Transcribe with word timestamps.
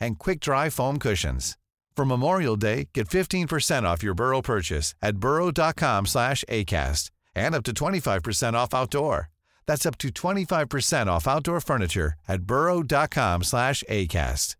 and 0.00 0.18
quick-dry 0.18 0.70
foam 0.70 0.98
cushions. 0.98 1.56
For 1.96 2.04
Memorial 2.04 2.56
Day, 2.56 2.88
get 2.94 3.08
15% 3.08 3.82
off 3.82 4.02
your 4.02 4.14
Burrow 4.14 4.40
purchase 4.42 4.94
at 5.02 5.16
burrow.com 5.16 6.06
slash 6.06 6.44
ACAST 6.48 7.10
and 7.34 7.54
up 7.54 7.64
to 7.64 7.72
25% 7.72 8.54
off 8.54 8.74
outdoor. 8.74 9.28
That's 9.66 9.86
up 9.86 9.98
to 9.98 10.08
25% 10.08 11.06
off 11.08 11.28
outdoor 11.28 11.60
furniture 11.60 12.14
at 12.26 12.42
burrow.com 12.42 13.42
slash 13.42 13.84
ACAST. 13.88 14.56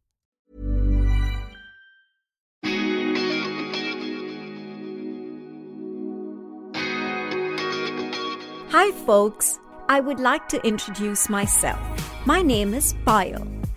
Hi, 8.72 8.92
folks. 9.04 9.58
I 9.88 9.98
would 9.98 10.20
like 10.20 10.48
to 10.50 10.64
introduce 10.64 11.28
myself. 11.28 11.80
My 12.24 12.40
name 12.40 12.72
is 12.72 12.94
Payal, 13.04 13.59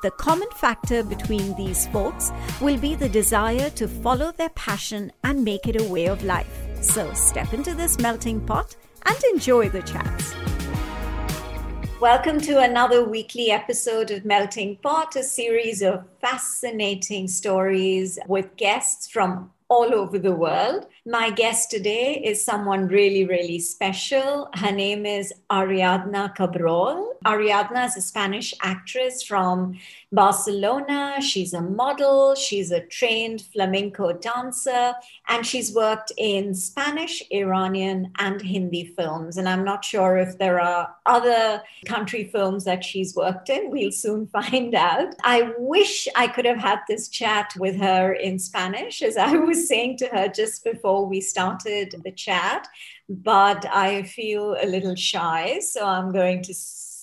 The 0.00 0.12
common 0.12 0.46
factor 0.54 1.02
between 1.02 1.56
these 1.56 1.88
folks 1.88 2.30
will 2.60 2.78
be 2.78 2.94
the 2.94 3.08
desire 3.08 3.68
to 3.70 3.88
follow 3.88 4.30
their 4.30 4.50
passion 4.50 5.10
and 5.24 5.44
make 5.44 5.66
it 5.66 5.80
a 5.80 5.92
way 5.92 6.06
of 6.06 6.22
life. 6.22 6.68
So 6.80 7.12
step 7.14 7.52
into 7.52 7.74
this 7.74 7.98
melting 7.98 8.46
pot 8.46 8.76
and 9.04 9.16
enjoy 9.32 9.70
the 9.70 9.82
chats. 9.82 10.36
Welcome 12.00 12.40
to 12.42 12.60
another 12.60 13.04
weekly 13.08 13.50
episode 13.50 14.12
of 14.12 14.24
Melting 14.24 14.76
Pot, 14.76 15.16
a 15.16 15.24
series 15.24 15.82
of 15.82 16.04
fascinating 16.20 17.26
stories 17.26 18.20
with 18.28 18.54
guests 18.54 19.08
from 19.08 19.50
all 19.68 19.92
over 19.92 20.16
the 20.16 20.30
world. 20.30 20.86
My 21.10 21.30
guest 21.30 21.70
today 21.70 22.20
is 22.22 22.44
someone 22.44 22.86
really, 22.86 23.24
really 23.24 23.60
special. 23.60 24.50
Her 24.52 24.70
name 24.70 25.06
is 25.06 25.32
Ariadna 25.50 26.36
Cabrol. 26.36 27.14
Ariadna 27.24 27.86
is 27.86 27.96
a 27.96 28.02
Spanish 28.02 28.52
actress 28.60 29.22
from 29.22 29.78
Barcelona. 30.12 31.20
She's 31.20 31.52
a 31.52 31.60
model, 31.60 32.34
she's 32.34 32.70
a 32.70 32.80
trained 32.86 33.42
flamenco 33.52 34.12
dancer, 34.12 34.94
and 35.28 35.44
she's 35.44 35.74
worked 35.74 36.12
in 36.16 36.54
Spanish, 36.54 37.22
Iranian, 37.30 38.12
and 38.18 38.40
Hindi 38.40 38.94
films. 38.96 39.36
And 39.36 39.48
I'm 39.48 39.64
not 39.64 39.84
sure 39.84 40.16
if 40.16 40.38
there 40.38 40.60
are 40.60 40.94
other 41.06 41.62
country 41.84 42.24
films 42.32 42.64
that 42.64 42.84
she's 42.84 43.14
worked 43.14 43.50
in. 43.50 43.70
We'll 43.70 43.92
soon 43.92 44.26
find 44.38 44.74
out. 44.74 45.14
I 45.24 45.52
wish 45.58 46.08
I 46.16 46.28
could 46.28 46.46
have 46.46 46.58
had 46.58 46.80
this 46.88 47.08
chat 47.08 47.52
with 47.58 47.76
her 47.76 48.12
in 48.14 48.38
Spanish, 48.38 49.02
as 49.02 49.16
I 49.16 49.36
was 49.36 49.68
saying 49.68 49.98
to 49.98 50.06
her 50.06 50.28
just 50.28 50.64
before 50.64 51.06
we 51.06 51.20
started 51.20 51.94
the 52.02 52.12
chat, 52.12 52.66
but 53.08 53.66
I 53.66 54.02
feel 54.04 54.56
a 54.60 54.66
little 54.66 54.94
shy. 54.94 55.60
So 55.60 55.86
I'm 55.86 56.12
going 56.12 56.42
to 56.42 56.54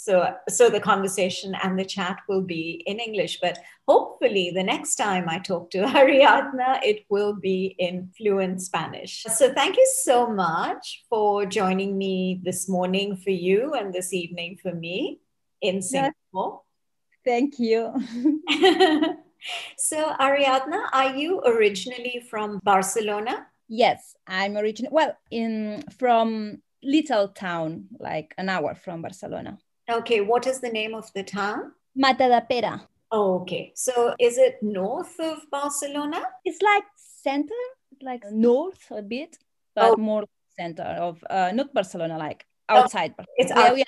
so 0.06 0.36
so 0.48 0.70
the 0.70 0.80
conversation 0.80 1.56
and 1.64 1.80
the 1.80 1.86
chat 1.94 2.18
will 2.30 2.42
be 2.42 2.84
in 2.86 3.00
english 3.00 3.40
but 3.42 3.58
hopefully 3.88 4.52
the 4.54 4.64
next 4.64 4.96
time 4.96 5.28
i 5.28 5.40
talk 5.40 5.70
to 5.72 5.80
ariadna 6.02 6.80
it 6.84 7.06
will 7.10 7.34
be 7.34 7.76
in 7.80 8.10
fluent 8.18 8.62
spanish. 8.62 9.24
So 9.24 9.54
thank 9.54 9.78
you 9.78 9.88
so 10.04 10.28
much 10.28 11.04
for 11.10 11.46
joining 11.46 11.98
me 11.98 12.42
this 12.44 12.70
morning 12.70 13.18
for 13.18 13.32
you 13.32 13.74
and 13.74 13.94
this 13.94 14.14
evening 14.14 14.58
for 14.62 14.74
me 14.74 15.20
in 15.62 15.82
singapore. 15.82 16.62
Thank 17.24 17.60
you. 17.60 17.82
So 19.78 19.98
ariadna 20.20 20.90
are 20.92 21.16
you 21.16 21.42
originally 21.46 22.26
from 22.30 22.60
barcelona? 22.64 23.46
Yes 23.68 24.16
i'm 24.28 24.58
originally 24.58 24.94
well 24.94 25.14
in 25.30 25.84
from 26.00 26.62
little 26.82 27.28
town 27.30 27.86
like 28.00 28.34
an 28.38 28.50
hour 28.50 28.74
from 28.76 29.02
barcelona 29.02 29.58
Okay, 29.90 30.22
what 30.22 30.48
is 30.48 30.60
the 30.60 30.70
name 30.70 30.96
of 30.96 31.12
the 31.14 31.24
town? 31.24 31.74
Matadepera. 31.98 32.82
Oh, 33.12 33.42
okay. 33.42 33.72
So 33.76 34.16
is 34.20 34.38
it 34.38 34.58
north 34.62 35.20
of 35.20 35.40
Barcelona? 35.52 36.24
It's 36.44 36.62
like 36.62 36.84
center, 36.98 37.54
like 38.02 38.24
north 38.32 38.92
a 38.92 39.02
bit, 39.02 39.38
but 39.76 39.92
oh. 39.92 39.96
more 39.98 40.24
center 40.58 40.84
of 40.84 41.24
uh, 41.30 41.52
not 41.54 41.74
Barcelona, 41.74 42.18
like 42.18 42.46
outside. 42.68 43.14
Oh, 43.20 43.26
it's 43.38 43.52
outside. 43.52 43.86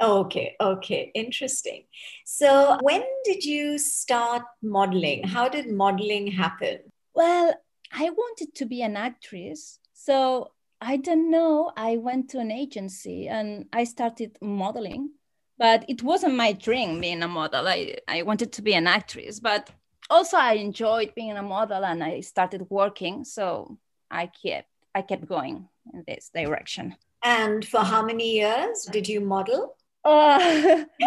Okay, 0.00 0.54
okay, 0.60 1.10
interesting. 1.14 1.84
So, 2.26 2.76
when 2.82 3.02
did 3.24 3.42
you 3.42 3.78
start 3.78 4.42
modeling? 4.62 5.24
How 5.24 5.48
did 5.48 5.70
modeling 5.70 6.26
happen? 6.26 6.80
Well, 7.14 7.54
I 7.90 8.10
wanted 8.10 8.54
to 8.56 8.66
be 8.66 8.82
an 8.82 8.96
actress. 8.96 9.78
So, 9.94 10.52
I 10.82 10.98
don't 10.98 11.30
know. 11.30 11.72
I 11.78 11.96
went 11.96 12.28
to 12.30 12.40
an 12.40 12.50
agency 12.50 13.26
and 13.28 13.64
I 13.72 13.84
started 13.84 14.36
modeling 14.42 15.12
but 15.58 15.84
it 15.88 16.02
wasn't 16.02 16.34
my 16.34 16.52
dream 16.52 17.00
being 17.00 17.22
a 17.22 17.28
model. 17.28 17.66
I, 17.66 17.96
I 18.08 18.22
wanted 18.22 18.52
to 18.52 18.62
be 18.62 18.74
an 18.74 18.86
actress, 18.86 19.40
but 19.40 19.70
also 20.10 20.36
I 20.36 20.54
enjoyed 20.54 21.14
being 21.14 21.36
a 21.36 21.42
model 21.42 21.84
and 21.84 22.02
I 22.02 22.20
started 22.20 22.66
working. 22.70 23.24
So 23.24 23.78
I 24.10 24.26
kept 24.26 24.68
I 24.94 25.02
kept 25.02 25.26
going 25.26 25.68
in 25.92 26.04
this 26.06 26.30
direction. 26.34 26.96
And 27.22 27.64
for 27.64 27.80
how 27.80 28.02
many 28.02 28.32
years 28.32 28.88
did 28.90 29.08
you 29.08 29.20
model? 29.20 29.76
Uh, 30.04 30.84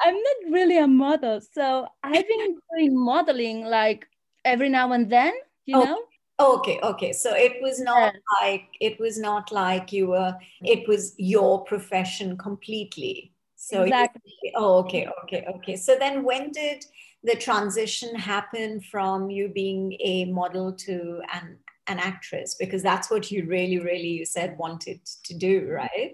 I'm 0.00 0.14
not 0.14 0.36
really 0.50 0.78
a 0.78 0.86
model. 0.86 1.40
So 1.40 1.86
I've 2.02 2.28
been 2.28 2.58
doing 2.72 2.98
modeling 2.98 3.64
like 3.64 4.06
every 4.44 4.68
now 4.68 4.92
and 4.92 5.08
then, 5.10 5.32
you 5.66 5.76
oh. 5.76 5.84
know? 5.84 5.98
okay 6.40 6.80
okay 6.82 7.12
so 7.12 7.32
it 7.32 7.62
was 7.62 7.80
not 7.80 8.12
like 8.42 8.64
it 8.80 8.98
was 8.98 9.16
not 9.18 9.52
like 9.52 9.92
you 9.92 10.08
were 10.08 10.36
it 10.62 10.86
was 10.88 11.14
your 11.16 11.62
profession 11.62 12.36
completely 12.36 13.32
so 13.64 13.82
exactly. 13.82 14.32
You, 14.42 14.52
oh, 14.56 14.74
okay, 14.80 15.08
okay, 15.24 15.46
okay. 15.56 15.76
So 15.76 15.96
then, 15.98 16.22
when 16.22 16.52
did 16.52 16.84
the 17.22 17.34
transition 17.34 18.14
happen 18.14 18.80
from 18.80 19.30
you 19.30 19.48
being 19.48 19.96
a 20.00 20.26
model 20.26 20.72
to 20.86 21.22
an 21.32 21.58
an 21.86 21.98
actress? 21.98 22.56
Because 22.58 22.82
that's 22.82 23.10
what 23.10 23.30
you 23.30 23.46
really, 23.46 23.78
really 23.78 24.08
you 24.08 24.26
said 24.26 24.58
wanted 24.58 25.00
to 25.24 25.34
do, 25.34 25.66
right? 25.70 26.12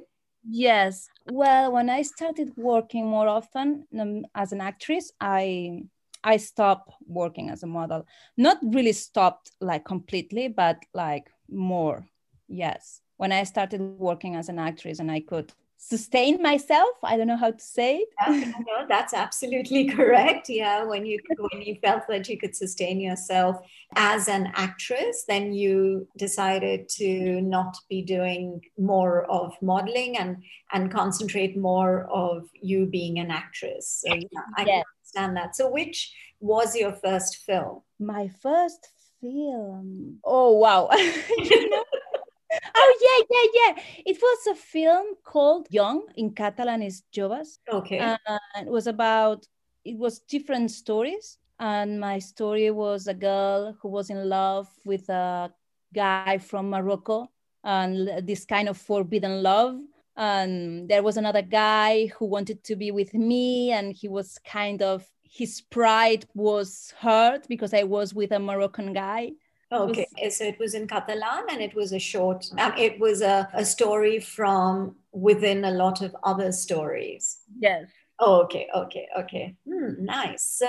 Yes. 0.49 1.09
Well, 1.31 1.73
when 1.73 1.91
I 1.91 2.03
started 2.03 2.53
working 2.57 3.07
more 3.07 3.29
often 3.29 3.87
um, 3.99 4.27
as 4.35 4.53
an 4.53 4.61
actress, 4.61 5.13
I 5.21 5.83
I 6.23 6.37
stopped 6.37 6.93
working 7.07 7.51
as 7.51 7.65
a 7.65 7.67
model. 7.67 8.07
Not 8.37 8.59
really 8.63 8.93
stopped 8.93 9.51
like 9.61 9.85
completely, 9.85 10.47
but 10.49 10.79
like 10.95 11.31
more. 11.49 12.07
Yes. 12.47 13.01
When 13.17 13.33
I 13.33 13.45
started 13.45 13.81
working 13.81 14.37
as 14.37 14.49
an 14.49 14.59
actress 14.59 15.01
and 15.01 15.11
I 15.11 15.21
could 15.21 15.53
sustain 15.81 16.41
myself. 16.43 16.91
I 17.03 17.17
don't 17.17 17.27
know 17.27 17.39
how 17.39 17.51
to 17.51 17.61
say 17.61 17.97
it. 17.97 18.09
Yeah, 18.29 18.53
no, 18.61 18.87
that's 18.87 19.15
absolutely 19.15 19.89
correct. 19.97 20.49
Yeah 20.49 20.85
when 20.85 21.07
you 21.07 21.19
when 21.51 21.63
you 21.63 21.77
felt 21.83 22.07
that 22.09 22.29
you 22.29 22.39
could 22.39 22.55
sustain 22.55 23.01
yourself 23.01 23.57
as 23.97 24.29
an 24.29 24.53
actress 24.55 25.25
then 25.27 25.53
you 25.53 26.07
decided 26.17 26.89
to 26.89 27.41
not 27.41 27.77
be 27.89 28.03
doing 28.03 28.61
more 28.79 29.25
of 29.31 29.55
modeling 29.63 30.19
and 30.19 30.37
and 30.73 30.93
concentrate 30.93 31.57
more 31.57 32.07
of 32.11 32.49
you 32.61 32.87
being 32.87 33.19
an 33.19 33.31
actress. 33.31 34.05
So 34.05 34.15
yeah 34.15 34.41
i 34.59 34.65
yes. 34.65 34.85
understand 35.01 35.37
that. 35.39 35.57
So 35.57 35.71
which 35.71 36.13
was 36.41 36.77
your 36.77 36.93
first 36.93 37.37
film? 37.47 37.81
My 37.99 38.29
first 38.43 38.87
film. 39.21 40.19
Oh 40.25 40.53
wow. 40.53 40.91
You 41.39 41.71
know 41.71 41.85
oh 42.81 42.93
yeah, 43.07 43.21
yeah, 43.31 43.47
yeah. 43.77 43.83
It 44.07 44.19
was 44.21 44.47
a 44.47 44.55
film 44.55 45.07
called 45.25 45.67
Young 45.71 46.07
in 46.17 46.33
Catalan 46.33 46.83
is 46.83 47.03
Joves. 47.13 47.59
Okay. 47.73 47.99
And 47.99 48.19
it 48.67 48.71
was 48.71 48.87
about 48.87 49.47
it 49.85 49.97
was 49.99 50.21
different 50.21 50.71
stories. 50.71 51.39
And 51.59 52.01
my 52.01 52.19
story 52.19 52.71
was 52.71 53.07
a 53.07 53.15
girl 53.15 53.77
who 53.81 53.89
was 53.89 54.11
in 54.11 54.29
love 54.29 54.69
with 54.85 55.09
a 55.11 55.53
guy 55.95 56.39
from 56.39 56.71
Morocco 56.71 57.29
and 57.65 58.27
this 58.27 58.45
kind 58.47 58.69
of 58.69 58.77
forbidden 58.79 59.43
love. 59.43 59.77
and 60.17 60.89
there 60.89 61.03
was 61.03 61.17
another 61.17 61.43
guy 61.43 62.07
who 62.19 62.27
wanted 62.27 62.63
to 62.65 62.77
be 62.77 62.91
with 62.91 63.15
me 63.15 63.71
and 63.73 63.93
he 63.95 64.09
was 64.09 64.39
kind 64.45 64.83
of 64.83 65.09
his 65.23 65.61
pride 65.71 66.27
was 66.35 66.93
hurt 66.99 67.47
because 67.49 67.73
i 67.73 67.83
was 67.85 68.13
with 68.13 68.33
a 68.33 68.39
moroccan 68.39 68.93
guy 68.93 69.31
Okay, 69.73 70.07
was, 70.21 70.37
so 70.37 70.45
it 70.45 70.59
was 70.59 70.75
in 70.75 70.87
Catalan 70.89 71.45
and 71.51 71.61
it 71.61 71.75
was 71.75 71.93
a 71.93 71.99
short, 71.99 72.45
um, 72.59 72.73
it 72.77 72.99
was 72.99 73.23
a, 73.23 73.49
a 73.55 73.65
story 73.65 74.19
from 74.19 74.97
within 75.13 75.65
a 75.65 75.71
lot 75.71 76.03
of 76.03 76.15
other 76.25 76.51
stories. 76.53 77.39
Yes. 77.59 77.89
Oh, 78.23 78.43
okay, 78.43 78.69
okay, 78.75 79.09
okay. 79.19 79.57
Hmm, 79.67 80.05
nice. 80.05 80.43
So, 80.43 80.69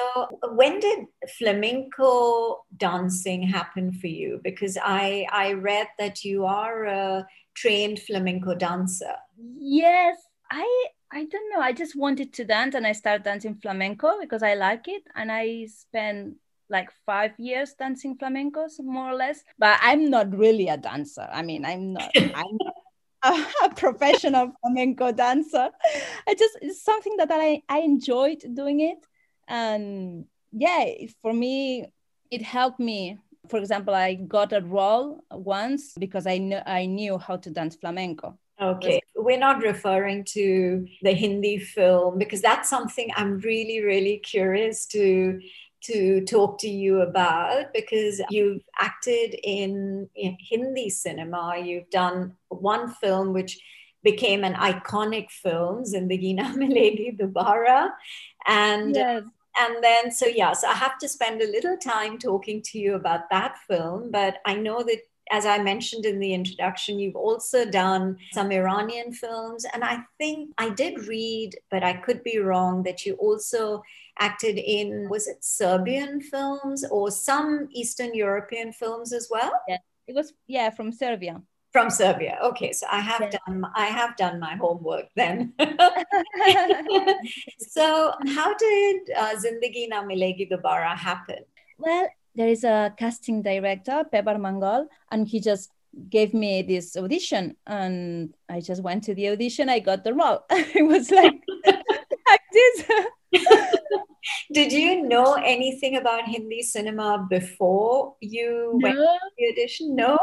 when 0.53 0.79
did 0.79 0.99
flamenco 1.37 2.63
dancing 2.77 3.43
happen 3.43 3.91
for 3.91 4.07
you? 4.07 4.39
Because 4.41 4.77
I 4.81 5.27
I 5.29 5.53
read 5.53 5.87
that 5.99 6.23
you 6.23 6.45
are 6.45 6.85
a 6.85 7.27
trained 7.53 7.99
flamenco 7.99 8.55
dancer. 8.55 9.15
Yes, 9.59 10.15
I 10.49 10.87
I 11.11 11.25
don't 11.25 11.49
know. 11.53 11.59
I 11.59 11.73
just 11.73 11.95
wanted 11.95 12.31
to 12.33 12.45
dance, 12.45 12.73
and 12.73 12.87
I 12.87 12.93
started 12.93 13.23
dancing 13.23 13.55
flamenco 13.55 14.13
because 14.21 14.43
I 14.43 14.53
like 14.53 14.87
it, 14.87 15.03
and 15.13 15.29
I 15.29 15.65
spent 15.65 16.35
like 16.71 16.89
five 17.05 17.31
years 17.37 17.73
dancing 17.77 18.17
flamencos 18.17 18.79
more 18.79 19.11
or 19.11 19.15
less. 19.15 19.43
But 19.59 19.77
i'm 19.81 20.09
not 20.09 20.35
really 20.35 20.67
a 20.69 20.77
dancer. 20.77 21.27
I 21.31 21.41
mean 21.43 21.65
i'm 21.65 21.93
not 21.93 22.11
i'm 22.15 22.57
a 23.63 23.69
professional 23.75 24.53
flamenco 24.61 25.11
dancer. 25.11 25.69
I 26.27 26.33
just 26.33 26.57
it's 26.61 26.83
something 26.83 27.17
that 27.17 27.29
i 27.31 27.61
i 27.69 27.79
enjoyed 27.79 28.43
doing 28.53 28.79
it. 28.79 29.05
And 29.47 30.25
yeah 30.51 30.85
for 31.21 31.33
me 31.33 31.85
it 32.31 32.41
helped 32.41 32.79
me. 32.79 33.19
For 33.49 33.57
example 33.59 33.93
i 33.93 34.15
got 34.15 34.53
a 34.53 34.61
role 34.61 35.19
once 35.31 35.93
because 35.99 36.25
i 36.25 36.37
knew 36.37 36.61
i 36.65 36.85
knew 36.85 37.17
how 37.17 37.37
to 37.37 37.49
dance 37.51 37.75
flamenco. 37.75 38.37
Okay, 38.61 39.01
we're 39.15 39.39
not 39.39 39.63
referring 39.63 40.23
to 40.35 40.85
the 41.01 41.13
Hindi 41.13 41.57
film 41.57 42.19
because 42.19 42.43
that's 42.43 42.69
something 42.69 43.09
I'm 43.15 43.39
really, 43.39 43.81
really 43.81 44.17
curious 44.19 44.85
to 44.87 45.39
to 45.81 46.21
talk 46.25 46.59
to 46.59 46.69
you 46.69 47.01
about 47.01 47.73
because 47.73 48.21
you've 48.29 48.61
acted 48.79 49.35
in, 49.43 50.09
in 50.15 50.37
Hindi 50.39 50.89
cinema. 50.89 51.61
You've 51.63 51.89
done 51.89 52.33
one 52.49 52.93
film 52.95 53.33
which 53.33 53.59
became 54.03 54.43
an 54.43 54.53
iconic 54.55 55.29
film, 55.29 55.83
Zindagi 55.83 56.35
Na 56.35 56.53
Milegi 56.55 57.17
Dobara. 57.17 57.89
And 58.47 58.95
yes. 58.95 59.23
and 59.59 59.83
then 59.83 60.11
so 60.11 60.25
yeah, 60.25 60.53
so 60.53 60.67
I 60.67 60.73
have 60.73 60.97
to 60.99 61.07
spend 61.07 61.41
a 61.41 61.51
little 61.51 61.77
time 61.77 62.17
talking 62.17 62.61
to 62.63 62.79
you 62.79 62.95
about 62.95 63.29
that 63.29 63.57
film, 63.67 64.11
but 64.11 64.37
I 64.45 64.55
know 64.55 64.83
that 64.83 65.01
as 65.31 65.45
I 65.45 65.59
mentioned 65.59 66.05
in 66.05 66.19
the 66.19 66.33
introduction, 66.33 66.99
you've 66.99 67.15
also 67.15 67.63
done 67.63 68.17
some 68.33 68.51
Iranian 68.51 69.13
films. 69.13 69.65
And 69.73 69.83
I 69.83 69.99
think 70.17 70.51
I 70.57 70.69
did 70.69 71.07
read, 71.07 71.55
but 71.71 71.83
I 71.83 71.93
could 71.93 72.21
be 72.21 72.39
wrong, 72.39 72.83
that 72.83 73.05
you 73.05 73.13
also 73.13 73.81
acted 74.21 74.57
in, 74.57 75.09
was 75.09 75.27
it 75.27 75.43
Serbian 75.43 76.21
films 76.21 76.85
or 76.89 77.11
some 77.11 77.67
Eastern 77.71 78.13
European 78.13 78.71
films 78.71 79.11
as 79.11 79.27
well? 79.29 79.51
Yeah, 79.67 79.77
it 80.07 80.15
was, 80.15 80.33
yeah, 80.47 80.69
from 80.69 80.91
Serbia 80.91 81.41
from 81.71 81.89
Serbia. 81.89 82.37
Okay, 82.43 82.73
so 82.73 82.85
I 82.91 82.99
have 82.99 83.21
yeah. 83.21 83.39
done 83.39 83.65
I 83.75 83.85
have 83.85 84.17
done 84.17 84.39
my 84.39 84.55
homework 84.55 85.07
then. 85.15 85.53
so, 87.59 88.13
how 88.35 88.53
did 88.55 88.97
uh, 89.15 89.35
Zindagi 89.39 89.87
Na 89.87 90.03
Milegi 90.03 90.51
Dobara 90.51 90.97
happen? 90.97 91.39
Well, 91.77 92.09
there 92.35 92.49
is 92.49 92.63
a 92.63 92.93
casting 92.97 93.41
director, 93.41 94.03
Pebar 94.11 94.39
Mangal, 94.39 94.87
and 95.11 95.27
he 95.27 95.39
just 95.39 95.71
gave 96.09 96.33
me 96.33 96.61
this 96.61 96.95
audition 96.95 97.55
and 97.67 98.33
I 98.47 98.61
just 98.61 98.81
went 98.81 99.03
to 99.05 99.15
the 99.15 99.29
audition. 99.29 99.69
I 99.69 99.79
got 99.79 100.03
the 100.03 100.13
role. 100.13 100.39
it 100.51 100.85
was 100.85 101.11
like, 101.11 101.33
like 101.65 102.41
this. 102.53 102.85
Did 104.51 104.71
you 104.71 105.03
know 105.07 105.33
anything 105.33 105.97
about 105.97 106.27
Hindi 106.27 106.61
cinema 106.61 107.25
before 107.29 108.15
you 108.19 108.73
no. 108.75 108.83
went 108.83 108.97
to 108.97 109.29
the 109.37 109.51
audition? 109.51 109.95
No? 109.95 110.17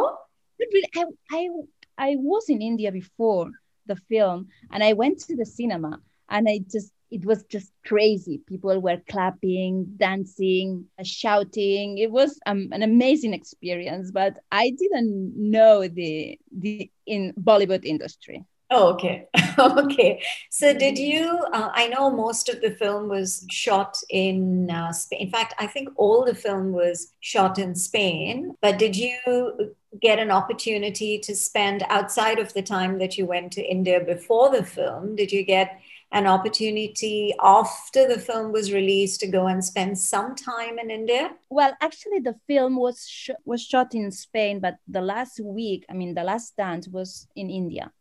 I, 0.96 1.04
I, 1.32 1.48
I 1.96 2.16
was 2.18 2.48
in 2.48 2.60
India 2.60 2.92
before 2.92 3.50
the 3.86 3.96
film 3.96 4.48
and 4.70 4.84
I 4.84 4.92
went 4.92 5.20
to 5.20 5.36
the 5.36 5.46
cinema 5.46 6.00
and 6.28 6.46
I 6.48 6.60
just 6.70 6.92
it 7.10 7.24
was 7.24 7.44
just 7.44 7.72
crazy. 7.86 8.42
People 8.46 8.78
were 8.82 9.00
clapping, 9.08 9.86
dancing, 9.96 10.84
shouting. 11.02 11.96
It 11.96 12.10
was 12.10 12.38
um, 12.44 12.68
an 12.72 12.82
amazing 12.82 13.32
experience, 13.32 14.10
but 14.10 14.36
I 14.52 14.70
didn't 14.70 15.32
know 15.34 15.88
the 15.88 16.38
the 16.54 16.90
in 17.06 17.32
Bollywood 17.40 17.84
industry. 17.84 18.44
Oh, 18.70 18.92
okay. 18.92 19.26
okay. 19.58 20.22
So, 20.50 20.74
did 20.74 20.98
you? 20.98 21.26
Uh, 21.52 21.70
I 21.72 21.88
know 21.88 22.10
most 22.10 22.50
of 22.50 22.60
the 22.60 22.72
film 22.72 23.08
was 23.08 23.46
shot 23.50 23.96
in 24.10 24.70
uh, 24.70 24.92
Spain. 24.92 25.20
In 25.20 25.30
fact, 25.30 25.54
I 25.58 25.66
think 25.66 25.88
all 25.96 26.24
the 26.24 26.34
film 26.34 26.72
was 26.72 27.14
shot 27.20 27.58
in 27.58 27.74
Spain. 27.74 28.54
But 28.60 28.78
did 28.78 28.94
you 28.94 29.74
get 30.02 30.18
an 30.18 30.30
opportunity 30.30 31.18
to 31.20 31.34
spend 31.34 31.82
outside 31.88 32.38
of 32.38 32.52
the 32.52 32.62
time 32.62 32.98
that 32.98 33.16
you 33.16 33.24
went 33.24 33.52
to 33.52 33.62
India 33.62 34.00
before 34.00 34.50
the 34.50 34.64
film? 34.64 35.16
Did 35.16 35.32
you 35.32 35.44
get 35.44 35.80
an 36.12 36.26
opportunity 36.26 37.34
after 37.42 38.06
the 38.06 38.18
film 38.18 38.52
was 38.52 38.72
released 38.72 39.20
to 39.20 39.26
go 39.26 39.46
and 39.46 39.64
spend 39.64 39.98
some 39.98 40.34
time 40.34 40.78
in 40.78 40.90
India? 40.90 41.30
Well, 41.48 41.74
actually, 41.80 42.20
the 42.20 42.36
film 42.46 42.76
was 42.76 43.06
sh- 43.08 43.30
was 43.46 43.62
shot 43.62 43.94
in 43.94 44.10
Spain, 44.10 44.60
but 44.60 44.76
the 44.86 45.00
last 45.00 45.40
week, 45.42 45.86
I 45.88 45.94
mean, 45.94 46.14
the 46.14 46.24
last 46.24 46.56
dance 46.56 46.86
was 46.86 47.26
in 47.34 47.48
India. 47.48 47.92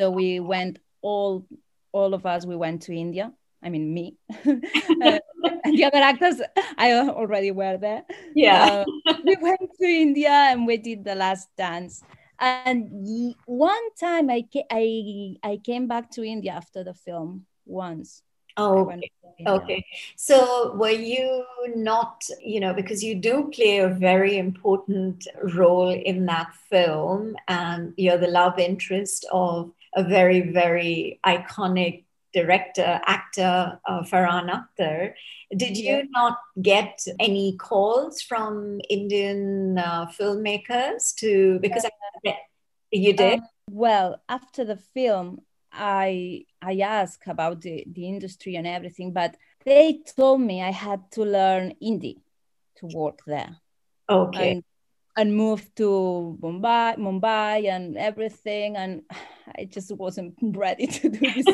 So 0.00 0.10
we 0.10 0.40
went 0.40 0.78
all 1.02 1.46
all 1.92 2.14
of 2.14 2.24
us. 2.24 2.46
We 2.46 2.56
went 2.56 2.80
to 2.82 2.94
India. 2.94 3.32
I 3.62 3.68
mean, 3.68 3.92
me 3.92 4.16
uh, 4.46 4.54
and 5.64 5.76
the 5.76 5.84
other 5.84 5.98
actors. 5.98 6.40
I 6.78 6.94
already 6.94 7.50
were 7.50 7.76
there. 7.76 8.04
Yeah, 8.34 8.64
uh, 8.64 8.84
we 9.22 9.36
went 9.42 9.60
to 9.78 9.86
India 9.86 10.30
and 10.30 10.66
we 10.66 10.78
did 10.78 11.04
the 11.04 11.14
last 11.14 11.48
dance. 11.58 12.02
And 12.40 13.34
one 13.44 13.94
time 14.00 14.30
I, 14.30 14.46
ca- 14.50 14.64
I, 14.72 15.36
I 15.42 15.58
came 15.62 15.86
back 15.86 16.10
to 16.12 16.24
India 16.24 16.52
after 16.52 16.82
the 16.82 16.94
film 16.94 17.44
once. 17.66 18.22
Oh, 18.56 18.90
okay. 18.90 19.10
okay. 19.46 19.84
So 20.16 20.74
were 20.76 20.88
you 20.88 21.44
not, 21.76 22.24
you 22.42 22.60
know, 22.60 22.72
because 22.72 23.04
you 23.04 23.16
do 23.16 23.50
play 23.52 23.80
a 23.80 23.88
very 23.88 24.38
important 24.38 25.28
role 25.54 25.90
in 25.90 26.24
that 26.26 26.54
film 26.70 27.36
and 27.48 27.92
you're 27.98 28.16
the 28.16 28.28
love 28.28 28.58
interest 28.58 29.26
of 29.30 29.72
a 29.94 30.04
very, 30.04 30.52
very 30.52 31.20
iconic 31.24 32.04
director, 32.32 33.00
actor, 33.06 33.80
uh, 33.86 34.02
Farhan 34.02 34.48
Akhtar. 34.48 35.14
Did 35.56 35.76
you 35.76 35.96
yeah. 35.96 36.02
not 36.10 36.38
get 36.62 37.04
any 37.18 37.56
calls 37.56 38.22
from 38.22 38.80
Indian 38.88 39.78
uh, 39.78 40.06
filmmakers 40.06 41.14
to 41.16 41.58
because 41.60 41.84
yeah. 42.22 42.32
I, 42.32 42.36
you 42.92 43.12
did? 43.12 43.40
Um, 43.40 43.46
well, 43.70 44.22
after 44.28 44.64
the 44.64 44.76
film, 44.76 45.40
I 45.72 46.44
I 46.62 46.78
asked 46.80 47.26
about 47.26 47.62
the, 47.62 47.84
the 47.90 48.06
industry 48.08 48.56
and 48.56 48.66
everything, 48.66 49.12
but 49.12 49.36
they 49.64 50.00
told 50.16 50.40
me 50.40 50.62
I 50.62 50.70
had 50.70 51.10
to 51.12 51.24
learn 51.24 51.74
Hindi 51.80 52.22
to 52.76 52.86
work 52.86 53.20
there. 53.26 53.56
Okay. 54.08 54.52
And, 54.52 54.64
and 55.20 55.36
moved 55.36 55.76
to 55.76 56.38
Mumbai, 56.40 56.96
Mumbai 56.96 57.68
and 57.68 57.98
everything, 57.98 58.76
and 58.76 59.02
I 59.58 59.66
just 59.66 59.92
wasn't 59.92 60.34
ready 60.40 60.86
to 60.86 61.08
do 61.10 61.18
this 61.18 61.46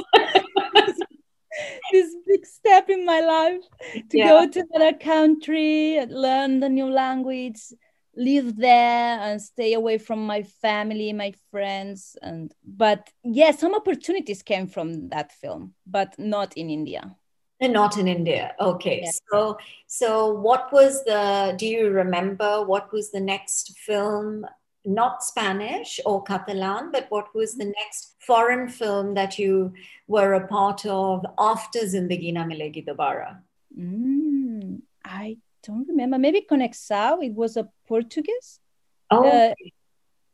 this 1.93 2.15
big 2.27 2.47
step 2.47 2.89
in 2.91 3.05
my 3.05 3.21
life 3.21 3.65
to 4.11 4.19
yeah. 4.19 4.29
go 4.29 4.49
to 4.49 4.65
another 4.71 4.97
country, 4.97 6.05
learn 6.07 6.61
the 6.61 6.69
new 6.69 6.89
language, 6.89 7.61
live 8.15 8.57
there 8.57 9.19
and 9.21 9.43
stay 9.43 9.73
away 9.73 9.99
from 9.99 10.25
my 10.25 10.43
family, 10.43 11.13
my 11.13 11.33
friends. 11.51 12.17
And 12.23 12.53
but 12.65 13.11
yeah, 13.25 13.51
some 13.51 13.75
opportunities 13.75 14.43
came 14.43 14.69
from 14.69 15.09
that 15.09 15.33
film, 15.33 15.75
but 15.87 16.15
not 16.19 16.57
in 16.57 16.71
India. 16.71 17.17
And 17.61 17.73
not 17.73 17.97
in 17.97 18.07
India. 18.07 18.55
Okay. 18.61 19.11
So 19.31 19.57
so 19.87 20.31
what 20.31 20.71
was 20.73 21.05
the 21.05 21.55
do 21.57 21.67
you 21.67 21.89
remember 21.91 22.63
what 22.65 22.93
was 22.93 23.11
the 23.11 23.21
next 23.21 23.79
film 23.79 24.45
not 24.87 25.23
Spanish 25.23 25.99
or 26.07 26.23
Catalan, 26.23 26.93
but 26.93 27.07
what 27.09 27.35
was 27.35 27.57
the 27.57 27.65
next 27.65 28.15
foreign 28.21 28.69
film 28.69 29.15
that 29.15 29.39
you 29.39 29.73
were 30.07 30.35
a 30.35 30.47
part 30.47 30.87
of 30.87 31.27
after 31.39 31.81
Zindagi 31.81 32.33
Na 32.33 32.45
Milegi 32.45 32.87
Dobara? 32.87 33.39
Mm, 33.77 34.81
I 35.05 35.39
don't 35.65 35.89
remember. 35.89 36.19
Maybe 36.19 36.47
Conexão. 36.49 37.25
It 37.25 37.35
was 37.35 37.57
a 37.57 37.69
Portuguese. 37.89 38.61
Oh. 39.11 39.27
Uh, 39.27 39.55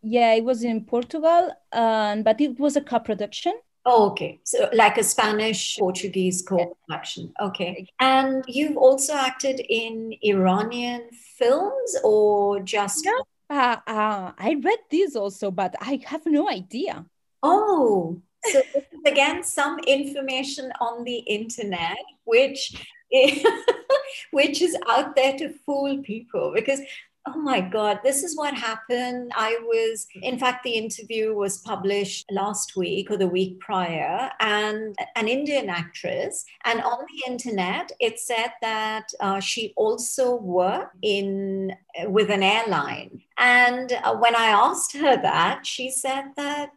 yeah, 0.03 0.35
it 0.35 0.45
was 0.45 0.65
in 0.65 0.85
Portugal, 0.85 1.53
um, 1.73 2.23
but 2.23 2.41
it 2.41 2.59
was 2.59 2.77
a 2.77 2.81
co-production. 2.81 3.55
Oh, 3.85 4.11
okay. 4.11 4.41
So 4.45 4.69
like 4.73 4.97
a 4.97 5.03
Spanish 5.03 5.77
Portuguese 5.79 6.43
co-production. 6.43 7.33
Okay. 7.41 7.89
And 7.99 8.45
you've 8.47 8.77
also 8.77 9.15
acted 9.15 9.61
in 9.69 10.15
Iranian 10.23 11.09
films 11.37 11.97
or 12.05 12.61
just 12.61 13.07
uh, 13.51 13.77
uh, 13.87 14.33
I 14.39 14.57
read 14.63 14.79
this 14.91 15.15
also, 15.15 15.51
but 15.51 15.75
I 15.81 16.01
have 16.07 16.25
no 16.25 16.49
idea. 16.49 17.05
Oh, 17.43 18.23
So 18.45 18.63
again, 19.07 19.43
some 19.45 19.79
information 19.87 20.73
on 20.81 21.05
the 21.05 21.19
internet, 21.19 21.99
which 22.25 22.73
which 24.31 24.63
is 24.63 24.77
out 24.89 25.15
there 25.15 25.37
to 25.37 25.53
fool 25.67 25.99
people 26.03 26.53
because 26.55 26.81
Oh 27.25 27.39
my 27.39 27.61
God, 27.61 28.01
this 28.03 28.25
is 28.25 28.37
what 28.37 28.53
happened. 28.53 29.31
I 29.37 29.57
was, 29.63 30.09
in 30.23 30.41
fact, 30.41 30.65
the 30.65 30.73
interview 30.73 31.35
was 31.35 31.59
published 31.59 32.27
last 32.33 32.75
week 32.77 33.13
or 33.13 33.17
the 33.17 33.29
week 33.29 33.61
prior, 33.61 34.29
and 34.41 34.97
an 35.15 35.29
Indian 35.29 35.71
actress. 35.71 36.45
And 36.65 36.81
on 36.81 36.99
the 36.99 37.31
internet, 37.31 37.93
it 38.01 38.19
said 38.19 38.53
that 38.61 39.13
uh, 39.21 39.39
she 39.39 39.73
also 39.77 40.35
worked 40.35 40.97
in 41.03 41.77
with 42.07 42.29
an 42.29 42.43
airline. 42.43 43.23
And 43.39 43.93
uh, 43.93 44.17
when 44.17 44.35
I 44.35 44.47
asked 44.47 44.97
her 44.97 45.17
that, 45.23 45.65
she 45.65 45.93
said 45.93 46.33
that 46.37 46.71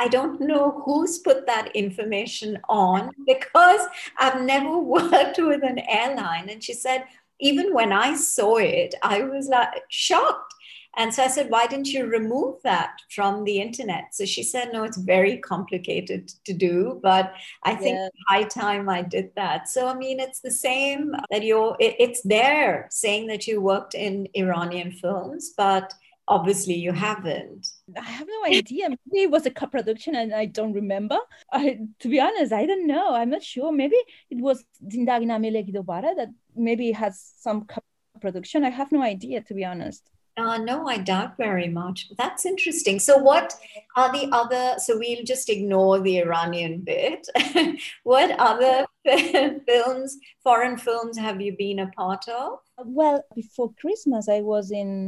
I 0.00 0.08
don't 0.08 0.40
know 0.40 0.82
who's 0.84 1.18
put 1.18 1.46
that 1.46 1.76
information 1.76 2.58
on 2.68 3.10
because 3.24 3.86
I've 4.18 4.42
never 4.42 4.76
worked 4.96 5.38
with 5.38 5.62
an 5.62 5.78
airline. 5.78 6.48
And 6.48 6.60
she 6.60 6.72
said, 6.72 7.04
even 7.42 7.74
when 7.74 7.92
I 7.92 8.16
saw 8.16 8.56
it, 8.56 8.94
I 9.02 9.24
was 9.24 9.48
like 9.48 9.82
shocked. 9.90 10.54
And 10.96 11.12
so 11.12 11.22
I 11.24 11.28
said, 11.28 11.50
why 11.50 11.66
didn't 11.66 11.88
you 11.88 12.06
remove 12.06 12.56
that 12.64 12.98
from 13.10 13.44
the 13.44 13.60
internet? 13.60 14.14
So 14.14 14.26
she 14.26 14.42
said, 14.42 14.72
no, 14.72 14.84
it's 14.84 14.98
very 14.98 15.38
complicated 15.38 16.28
to 16.44 16.52
do, 16.52 17.00
but 17.02 17.32
I 17.64 17.74
think 17.74 17.96
yeah. 17.96 18.08
high 18.28 18.44
time 18.44 18.90
I 18.90 19.00
did 19.00 19.30
that. 19.36 19.68
So, 19.68 19.88
I 19.88 19.94
mean, 19.94 20.20
it's 20.20 20.40
the 20.40 20.50
same 20.50 21.14
that 21.30 21.42
you're, 21.44 21.76
it, 21.80 21.96
it's 21.98 22.20
there 22.22 22.88
saying 22.90 23.26
that 23.28 23.46
you 23.46 23.62
worked 23.62 23.94
in 23.94 24.28
Iranian 24.34 24.92
films, 24.92 25.54
but 25.56 25.94
obviously 26.28 26.74
you 26.74 26.92
haven't. 26.92 27.68
I 27.96 28.02
have 28.02 28.28
no 28.28 28.44
idea. 28.44 28.90
Maybe 28.90 29.22
it 29.24 29.30
was 29.30 29.46
a 29.46 29.50
co-production 29.50 30.14
and 30.14 30.34
I 30.34 30.44
don't 30.44 30.72
remember. 30.72 31.18
I, 31.50 31.78
to 32.00 32.08
be 32.08 32.20
honest, 32.20 32.52
I 32.52 32.66
don't 32.66 32.86
know. 32.86 33.14
I'm 33.14 33.30
not 33.30 33.42
sure. 33.42 33.72
Maybe 33.72 33.96
it 34.30 34.38
was 34.38 34.64
Zindagi 34.84 35.26
Na 35.26 35.38
Milegi 35.38 35.74
Dobara 35.74 36.14
that 36.16 36.28
maybe 36.56 36.92
has 36.92 37.32
some 37.38 37.66
co-production. 37.66 38.64
I 38.64 38.70
have 38.70 38.92
no 38.92 39.02
idea, 39.02 39.42
to 39.42 39.54
be 39.54 39.64
honest. 39.64 40.10
Uh, 40.36 40.56
no, 40.56 40.88
I 40.88 40.96
doubt 40.96 41.36
very 41.36 41.68
much. 41.68 42.08
That's 42.16 42.46
interesting. 42.46 42.98
So, 42.98 43.18
what 43.18 43.54
are 43.96 44.10
the 44.10 44.28
other? 44.32 44.76
So, 44.78 44.98
we'll 44.98 45.24
just 45.24 45.50
ignore 45.50 46.00
the 46.00 46.18
Iranian 46.20 46.80
bit. 46.80 47.28
what 48.04 48.30
other 48.38 48.86
films, 49.66 50.16
foreign 50.42 50.78
films, 50.78 51.18
have 51.18 51.42
you 51.42 51.54
been 51.54 51.80
a 51.80 51.88
part 51.88 52.26
of? 52.28 52.60
Well, 52.78 53.22
before 53.34 53.74
Christmas, 53.78 54.26
I 54.26 54.40
was 54.40 54.70
in 54.70 55.06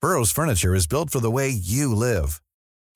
Burrow's 0.00 0.32
furniture 0.32 0.74
is 0.74 0.86
built 0.86 1.10
for 1.10 1.20
the 1.20 1.30
way 1.30 1.50
you 1.50 1.94
live. 1.94 2.40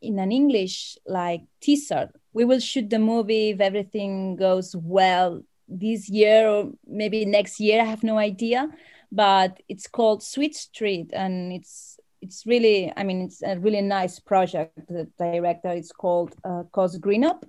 In 0.00 0.18
an 0.18 0.32
English 0.32 0.96
like 1.06 1.42
teaser. 1.60 2.10
We 2.32 2.44
will 2.44 2.60
shoot 2.60 2.90
the 2.90 2.98
movie 2.98 3.50
if 3.50 3.60
everything 3.60 4.36
goes 4.36 4.74
well 4.76 5.42
this 5.68 6.08
year 6.08 6.48
or 6.48 6.72
maybe 6.86 7.24
next 7.24 7.60
year. 7.60 7.80
I 7.80 7.84
have 7.84 8.02
no 8.02 8.18
idea, 8.18 8.68
but 9.12 9.60
it's 9.68 9.86
called 9.86 10.22
Sweet 10.22 10.54
Street, 10.54 11.10
and 11.12 11.52
it's 11.52 11.98
it's 12.20 12.46
really 12.46 12.92
I 12.96 13.02
mean 13.04 13.22
it's 13.22 13.42
a 13.42 13.58
really 13.58 13.82
nice 13.82 14.18
project. 14.18 14.78
The 14.88 15.08
director 15.18 15.72
is 15.72 15.92
called 15.92 16.34
uh, 16.44 16.64
Cos 16.72 16.98
Greenup, 16.98 17.42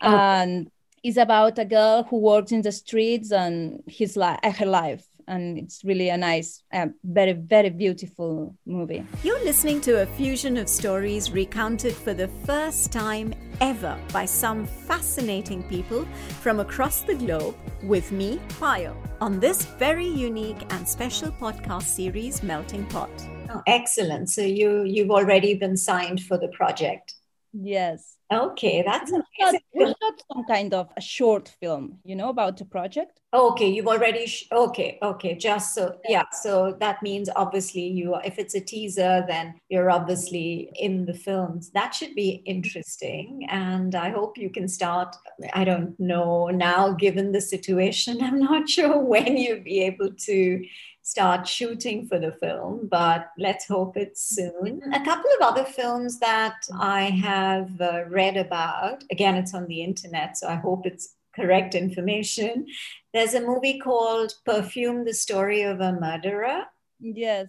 oh. 0.00 0.16
and 0.16 0.70
it's 1.02 1.16
about 1.16 1.58
a 1.58 1.64
girl 1.64 2.04
who 2.04 2.18
works 2.18 2.52
in 2.52 2.62
the 2.62 2.72
streets 2.72 3.32
and 3.32 3.82
his 3.86 4.16
life, 4.16 4.38
her 4.42 4.66
life 4.66 5.04
and 5.28 5.58
it's 5.58 5.84
really 5.84 6.08
a 6.08 6.16
nice, 6.16 6.62
uh, 6.72 6.86
very, 7.04 7.32
very 7.32 7.70
beautiful 7.70 8.56
movie. 8.66 9.04
You're 9.22 9.44
listening 9.44 9.80
to 9.82 10.02
a 10.02 10.06
fusion 10.06 10.56
of 10.56 10.68
stories 10.68 11.30
recounted 11.30 11.94
for 11.94 12.14
the 12.14 12.28
first 12.46 12.92
time 12.92 13.34
ever 13.60 13.98
by 14.12 14.24
some 14.24 14.66
fascinating 14.66 15.62
people 15.64 16.06
from 16.40 16.60
across 16.60 17.02
the 17.02 17.14
globe 17.14 17.56
with 17.82 18.12
me, 18.12 18.40
Payal, 18.60 18.96
on 19.20 19.40
this 19.40 19.64
very 19.64 20.06
unique 20.06 20.62
and 20.70 20.88
special 20.88 21.30
podcast 21.30 21.84
series, 21.84 22.42
Melting 22.42 22.86
Pot. 22.86 23.10
Oh, 23.50 23.62
excellent. 23.66 24.30
So 24.30 24.42
you 24.42 24.84
you've 24.84 25.10
already 25.10 25.54
been 25.54 25.76
signed 25.76 26.22
for 26.22 26.38
the 26.38 26.48
project. 26.48 27.14
Yes. 27.52 28.16
Okay, 28.32 28.82
that's 28.82 29.10
shot, 29.10 29.54
we 29.74 29.86
shot 29.86 30.22
some 30.32 30.44
kind 30.48 30.72
of 30.72 30.88
a 30.96 31.00
short 31.00 31.48
film, 31.60 31.98
you 32.04 32.16
know, 32.16 32.30
about 32.30 32.56
the 32.56 32.64
project. 32.64 33.20
Okay, 33.34 33.68
you've 33.68 33.88
already. 33.88 34.26
Sh- 34.26 34.46
okay, 34.52 34.98
okay. 35.02 35.34
Just 35.34 35.74
so 35.74 35.96
yeah, 36.08 36.24
so 36.32 36.76
that 36.80 37.02
means 37.02 37.28
obviously 37.36 37.86
you. 37.86 38.14
If 38.24 38.38
it's 38.38 38.54
a 38.54 38.60
teaser, 38.60 39.24
then 39.28 39.54
you're 39.68 39.90
obviously 39.90 40.70
in 40.76 41.04
the 41.04 41.14
films. 41.14 41.70
That 41.72 41.94
should 41.94 42.14
be 42.14 42.42
interesting, 42.46 43.46
and 43.50 43.94
I 43.94 44.10
hope 44.10 44.38
you 44.38 44.50
can 44.50 44.68
start. 44.68 45.14
I 45.52 45.64
don't 45.64 45.98
know 46.00 46.48
now, 46.48 46.92
given 46.92 47.32
the 47.32 47.40
situation. 47.40 48.18
I'm 48.22 48.38
not 48.38 48.68
sure 48.68 48.98
when 48.98 49.36
you'll 49.36 49.64
be 49.64 49.82
able 49.82 50.10
to 50.26 50.64
start 51.02 51.46
shooting 51.48 52.06
for 52.06 52.18
the 52.18 52.32
film, 52.32 52.88
but 52.90 53.30
let's 53.36 53.66
hope 53.66 53.96
it's 53.96 54.22
soon. 54.22 54.80
A 54.92 55.04
couple 55.04 55.30
of 55.38 55.46
other 55.46 55.64
films 55.64 56.18
that 56.20 56.56
I 56.78 57.02
have 57.04 57.80
uh, 57.80 58.04
read 58.08 58.36
about, 58.36 59.02
again, 59.10 59.36
it's 59.36 59.54
on 59.54 59.66
the 59.66 59.82
internet, 59.82 60.36
so 60.36 60.48
I 60.48 60.54
hope 60.54 60.86
it's 60.86 61.16
correct 61.34 61.74
information. 61.74 62.66
There's 63.12 63.34
a 63.34 63.40
movie 63.40 63.78
called 63.78 64.32
Perfume, 64.44 65.04
the 65.04 65.14
Story 65.14 65.62
of 65.62 65.80
a 65.80 65.92
Murderer. 65.92 66.64
Yes. 67.00 67.48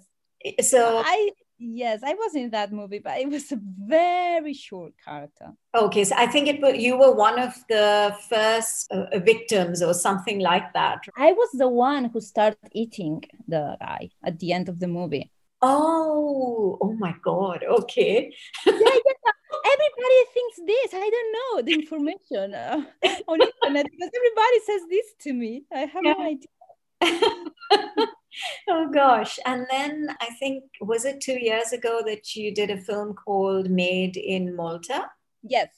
So 0.61 1.01
I 1.05 1.29
Yes, 1.59 2.01
I 2.03 2.13
was 2.13 2.35
in 2.35 2.49
that 2.49 2.71
movie, 2.71 2.99
but 2.99 3.19
it 3.19 3.29
was 3.29 3.51
a 3.51 3.59
very 3.61 4.53
short 4.53 4.93
character. 5.03 5.53
Okay, 5.75 6.03
so 6.03 6.15
I 6.17 6.25
think 6.27 6.47
it 6.47 6.75
you 6.75 6.97
were 6.97 7.13
one 7.13 7.39
of 7.39 7.53
the 7.69 8.15
first 8.29 8.91
uh, 8.91 9.19
victims 9.19 9.81
or 9.81 9.93
something 9.93 10.39
like 10.39 10.73
that. 10.73 11.05
I 11.15 11.31
was 11.31 11.49
the 11.53 11.69
one 11.69 12.05
who 12.05 12.19
started 12.21 12.69
eating 12.73 13.23
the 13.47 13.77
guy 13.79 14.09
at 14.23 14.39
the 14.39 14.51
end 14.51 14.67
of 14.67 14.79
the 14.79 14.87
movie. 14.87 15.31
Oh, 15.61 16.77
oh 16.81 16.93
my 16.93 17.15
God. 17.23 17.63
Okay. 17.63 18.33
yeah, 18.65 18.73
yeah. 18.73 19.31
Everybody 19.73 20.19
thinks 20.33 20.57
this. 20.67 20.93
I 20.93 21.09
don't 21.09 21.31
know 21.37 21.61
the 21.61 21.73
information 21.73 22.53
uh, 22.53 22.83
on 23.27 23.41
internet 23.41 23.85
because 23.85 24.11
everybody 24.13 24.59
says 24.65 24.81
this 24.89 25.05
to 25.21 25.33
me. 25.33 25.63
I 25.71 25.79
have 25.79 26.03
yeah. 26.03 26.13
no 26.17 26.25
idea. 26.25 28.07
oh 28.69 28.89
gosh. 28.91 29.39
And 29.45 29.65
then 29.69 30.07
I 30.21 30.29
think, 30.39 30.63
was 30.81 31.05
it 31.05 31.21
two 31.21 31.39
years 31.39 31.73
ago 31.73 32.01
that 32.05 32.35
you 32.35 32.53
did 32.53 32.69
a 32.69 32.81
film 32.81 33.13
called 33.13 33.69
Made 33.69 34.17
in 34.17 34.55
Malta? 34.55 35.09
Yes. 35.43 35.69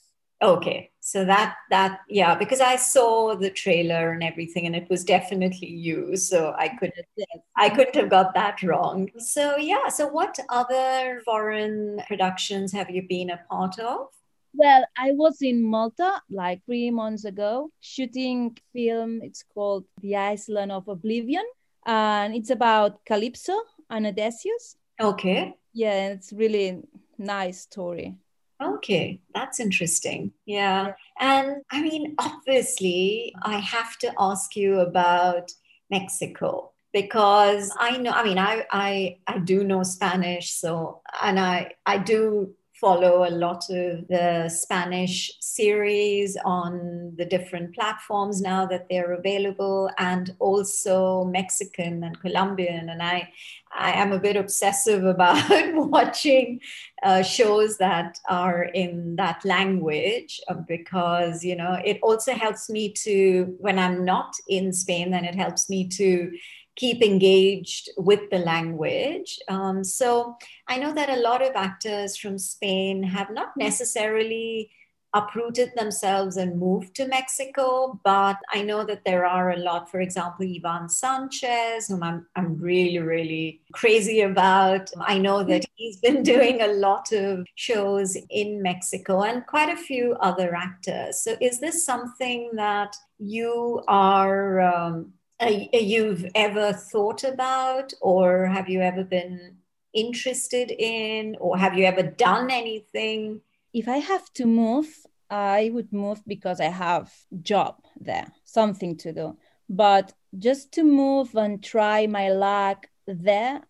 Okay. 0.42 0.90
So 1.00 1.24
that, 1.24 1.56
that, 1.70 2.00
yeah, 2.10 2.34
because 2.34 2.60
I 2.60 2.76
saw 2.76 3.36
the 3.36 3.50
trailer 3.50 4.12
and 4.12 4.22
everything 4.22 4.66
and 4.66 4.76
it 4.76 4.88
was 4.90 5.02
definitely 5.02 5.68
you. 5.68 6.16
So 6.16 6.54
I 6.58 6.68
couldn't, 6.68 7.06
yes. 7.16 7.28
I 7.56 7.70
couldn't 7.70 7.94
have 7.94 8.10
got 8.10 8.34
that 8.34 8.62
wrong. 8.62 9.08
So 9.18 9.56
yeah. 9.56 9.88
So 9.88 10.08
what 10.08 10.38
other 10.50 11.22
foreign 11.24 12.02
productions 12.06 12.72
have 12.72 12.90
you 12.90 13.06
been 13.08 13.30
a 13.30 13.40
part 13.50 13.78
of? 13.78 14.08
Well, 14.52 14.84
I 14.96 15.12
was 15.12 15.42
in 15.42 15.62
Malta 15.62 16.22
like 16.30 16.64
three 16.64 16.90
months 16.90 17.24
ago 17.24 17.70
shooting 17.80 18.56
film. 18.72 19.20
It's 19.22 19.44
called 19.54 19.84
The 20.00 20.16
Island 20.16 20.72
of 20.72 20.88
Oblivion 20.88 21.44
and 21.86 22.34
it's 22.34 22.50
about 22.50 23.04
Calypso 23.06 23.54
and 23.88 24.06
Odysseus. 24.06 24.76
Okay. 25.00 25.54
Yeah, 25.72 26.08
it's 26.08 26.32
really 26.32 26.82
nice 27.18 27.60
story. 27.60 28.16
Okay, 28.62 29.20
that's 29.34 29.60
interesting. 29.60 30.32
Yeah. 30.46 30.94
And 31.20 31.62
I 31.70 31.82
mean, 31.82 32.16
obviously, 32.18 33.34
I 33.42 33.58
have 33.58 33.98
to 33.98 34.12
ask 34.18 34.56
you 34.56 34.80
about 34.80 35.52
Mexico 35.90 36.72
because 36.92 37.70
I 37.78 37.98
know, 37.98 38.12
I 38.12 38.24
mean, 38.24 38.38
I, 38.38 38.64
I, 38.72 39.18
I 39.26 39.38
do 39.38 39.62
know 39.62 39.82
Spanish. 39.82 40.52
So, 40.52 41.02
and 41.22 41.38
I, 41.38 41.72
I 41.84 41.98
do 41.98 42.54
follow 42.80 43.26
a 43.26 43.30
lot 43.30 43.64
of 43.70 44.06
the 44.08 44.48
Spanish 44.48 45.32
series 45.40 46.36
on 46.44 47.12
the 47.16 47.24
different 47.24 47.74
platforms 47.74 48.40
now 48.40 48.66
that 48.66 48.86
they're 48.90 49.14
available, 49.14 49.90
and 49.98 50.34
also 50.38 51.24
Mexican 51.24 52.04
and 52.04 52.20
Colombian. 52.20 52.90
And 52.90 53.02
I, 53.02 53.28
I 53.74 53.92
am 53.92 54.12
a 54.12 54.18
bit 54.18 54.36
obsessive 54.36 55.04
about 55.16 55.50
watching 55.74 56.60
uh, 57.02 57.22
shows 57.22 57.78
that 57.78 58.18
are 58.28 58.64
in 58.64 59.16
that 59.16 59.44
language 59.44 60.40
uh, 60.48 60.54
because 60.54 61.44
you 61.44 61.56
know 61.56 61.80
it 61.84 61.98
also 62.02 62.32
helps 62.32 62.68
me 62.68 62.92
to 62.92 63.56
when 63.58 63.78
I'm 63.78 64.04
not 64.04 64.34
in 64.48 64.72
Spain, 64.72 65.10
then 65.10 65.24
it 65.24 65.34
helps 65.34 65.70
me 65.70 65.88
to 65.88 66.30
keep 66.76 67.02
engaged 67.02 67.90
with 67.96 68.28
the 68.30 68.38
language. 68.38 69.38
Um, 69.48 69.82
so 69.82 70.36
I 70.68 70.78
know 70.78 70.92
that 70.92 71.08
a 71.10 71.20
lot 71.20 71.42
of 71.42 71.56
actors 71.56 72.16
from 72.16 72.38
Spain 72.38 73.02
have 73.02 73.30
not 73.30 73.56
necessarily 73.56 74.70
uprooted 75.16 75.72
themselves 75.76 76.36
and 76.36 76.58
moved 76.58 76.94
to 76.94 77.08
Mexico, 77.08 77.98
but 78.04 78.36
I 78.52 78.60
know 78.60 78.84
that 78.84 79.04
there 79.06 79.24
are 79.24 79.52
a 79.52 79.56
lot, 79.56 79.90
for 79.90 80.00
example, 80.00 80.46
Ivan 80.46 80.90
Sanchez, 80.90 81.88
whom 81.88 82.02
I'm, 82.02 82.26
I'm 82.36 82.58
really, 82.58 82.98
really 82.98 83.62
crazy 83.72 84.20
about. 84.20 84.90
I 85.00 85.16
know 85.16 85.42
that 85.44 85.64
he's 85.76 85.96
been 85.98 86.22
doing 86.34 86.60
a 86.60 86.66
lot 86.66 87.12
of 87.12 87.46
shows 87.54 88.16
in 88.28 88.60
Mexico 88.60 89.22
and 89.22 89.46
quite 89.46 89.70
a 89.70 89.76
few 89.76 90.14
other 90.20 90.54
actors. 90.54 91.20
So 91.20 91.36
is 91.40 91.60
this 91.60 91.86
something 91.86 92.50
that 92.54 92.94
you 93.18 93.82
are 93.88 94.60
um, 94.60 95.12
you've 95.42 96.26
ever 96.34 96.72
thought 96.72 97.24
about 97.24 97.92
or 98.00 98.46
have 98.46 98.68
you 98.68 98.80
ever 98.80 99.04
been 99.04 99.56
interested 99.92 100.70
in 100.70 101.36
or 101.40 101.56
have 101.58 101.76
you 101.76 101.84
ever 101.84 102.02
done 102.02 102.50
anything? 102.50 103.40
If 103.72 103.88
i 103.88 103.98
have 103.98 104.32
to 104.34 104.46
move 104.46 104.88
i 105.28 105.70
would 105.72 105.92
move 105.92 106.22
because 106.26 106.60
i 106.60 106.70
have 106.70 107.12
job 107.42 107.76
there 108.00 108.32
something 108.44 108.96
to 108.98 109.12
do. 109.12 109.36
But 109.68 110.12
just 110.38 110.72
to 110.72 110.84
move 110.84 111.34
and 111.34 111.62
try 111.62 112.06
my 112.06 112.30
luck 112.30 112.86
there 113.06 113.60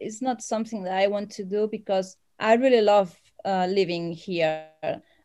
is 0.00 0.22
not 0.22 0.42
something 0.42 0.82
that 0.84 0.94
i 0.94 1.06
want 1.06 1.30
to 1.30 1.44
do 1.44 1.68
because 1.68 2.16
i 2.38 2.54
really 2.54 2.80
love 2.80 3.14
uh, 3.44 3.66
living 3.68 4.12
here 4.12 4.66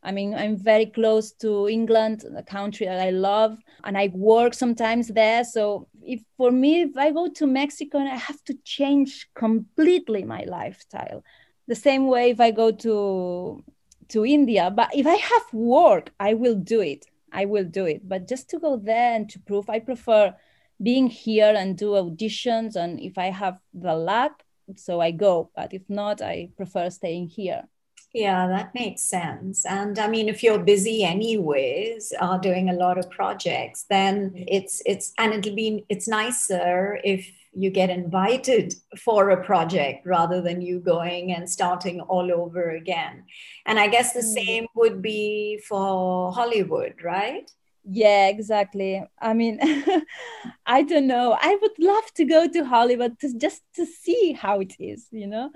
I 0.04 0.12
mean, 0.12 0.34
I'm 0.34 0.58
very 0.58 0.86
close 0.86 1.32
to 1.34 1.68
England, 1.68 2.24
a 2.36 2.44
country 2.44 2.86
that 2.86 3.00
I 3.00 3.10
love, 3.10 3.58
and 3.84 3.98
I 3.98 4.12
work 4.14 4.54
sometimes 4.54 5.08
there. 5.08 5.44
So, 5.44 5.88
if 6.04 6.22
for 6.38 6.52
me, 6.52 6.82
if 6.84 6.98
I 6.98 7.12
go 7.12 7.28
to 7.30 7.48
Mexico 7.48 7.98
and 7.98 8.10
I 8.10 8.16
have 8.16 8.44
to 8.46 8.54
change 8.64 9.28
completely 9.36 10.24
my 10.24 10.44
lifestyle, 10.48 11.24
the 11.68 11.76
same 11.76 12.08
way 12.08 12.30
if 12.30 12.40
I 12.40 12.52
go 12.52 12.72
to 12.72 13.64
to 14.10 14.26
India. 14.26 14.72
But 14.72 14.90
if 14.94 15.06
I 15.06 15.16
have 15.16 15.54
work, 15.54 16.12
I 16.20 16.34
will 16.34 16.56
do 16.56 16.82
it. 16.82 17.06
I 17.32 17.46
will 17.46 17.66
do 17.66 17.86
it. 17.86 18.08
But 18.08 18.28
just 18.28 18.50
to 18.52 18.60
go 18.60 18.78
there 18.78 19.14
and 19.14 19.30
to 19.30 19.40
prove, 19.40 19.70
I 19.70 19.80
prefer 19.80 20.34
being 20.82 21.08
here 21.08 21.54
and 21.56 21.78
do 21.78 21.92
auditions. 21.92 22.76
And 22.76 23.00
if 23.00 23.18
I 23.18 23.30
have 23.32 23.60
the 23.74 23.96
luck, 23.96 24.44
so 24.76 25.02
I 25.02 25.12
go. 25.12 25.50
But 25.56 25.74
if 25.74 25.90
not, 25.90 26.22
I 26.22 26.50
prefer 26.56 26.90
staying 26.90 27.28
here. 27.28 27.68
Yeah, 28.14 28.48
that 28.48 28.74
makes 28.74 29.02
sense. 29.02 29.66
And 29.66 30.00
I 30.00 30.08
mean, 30.08 30.30
if 30.30 30.42
you're 30.42 30.60
busy 30.60 31.04
anyways, 31.04 32.14
uh, 32.20 32.38
doing 32.38 32.70
a 32.70 32.74
lot 32.74 32.98
of 32.98 33.10
projects, 33.10 33.86
then 33.90 34.32
it's 34.48 34.82
it's 34.86 35.14
and 35.18 35.34
it'll 35.34 35.56
be 35.56 35.86
it's 35.90 36.08
nicer 36.08 37.00
if 37.04 37.30
you 37.54 37.70
get 37.70 37.90
invited 37.90 38.74
for 38.98 39.32
a 39.32 39.44
project 39.44 40.06
rather 40.06 40.42
than 40.42 40.62
you 40.62 40.80
going 40.80 41.34
and 41.34 41.50
starting 41.50 42.00
all 42.02 42.32
over 42.32 42.72
again. 42.72 43.24
And 43.66 43.80
I 43.80 43.88
guess 43.88 44.14
the 44.14 44.20
mm. 44.22 44.34
same 44.34 44.68
would 44.76 45.02
be 45.02 45.60
for 45.68 46.32
Hollywood, 46.32 46.96
right? 47.04 47.50
Yeah, 47.84 48.28
exactly. 48.28 49.04
I 49.20 49.34
mean, 49.34 49.60
I 50.66 50.84
don't 50.84 51.08
know. 51.08 51.38
I 51.40 51.58
would 51.62 51.80
love 51.80 52.14
to 52.16 52.26
go 52.26 52.48
to 52.48 52.66
Hollywood 52.66 53.20
to, 53.22 53.34
just 53.38 53.64
to 53.76 53.86
see 53.86 54.34
how 54.34 54.60
it 54.60 54.74
is, 54.80 55.08
you 55.12 55.26
know? 55.26 55.52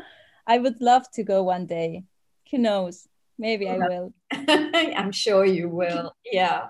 I 0.48 0.58
would 0.58 0.82
love 0.82 1.10
to 1.12 1.24
go 1.24 1.44
one 1.44 1.66
day 1.66 2.06
who 2.52 2.58
knows? 2.58 3.08
Maybe 3.38 3.68
I 3.68 3.78
will. 3.78 4.14
I'm 4.32 5.12
sure 5.12 5.46
you 5.46 5.68
will. 5.68 6.14
Yeah. 6.32 6.68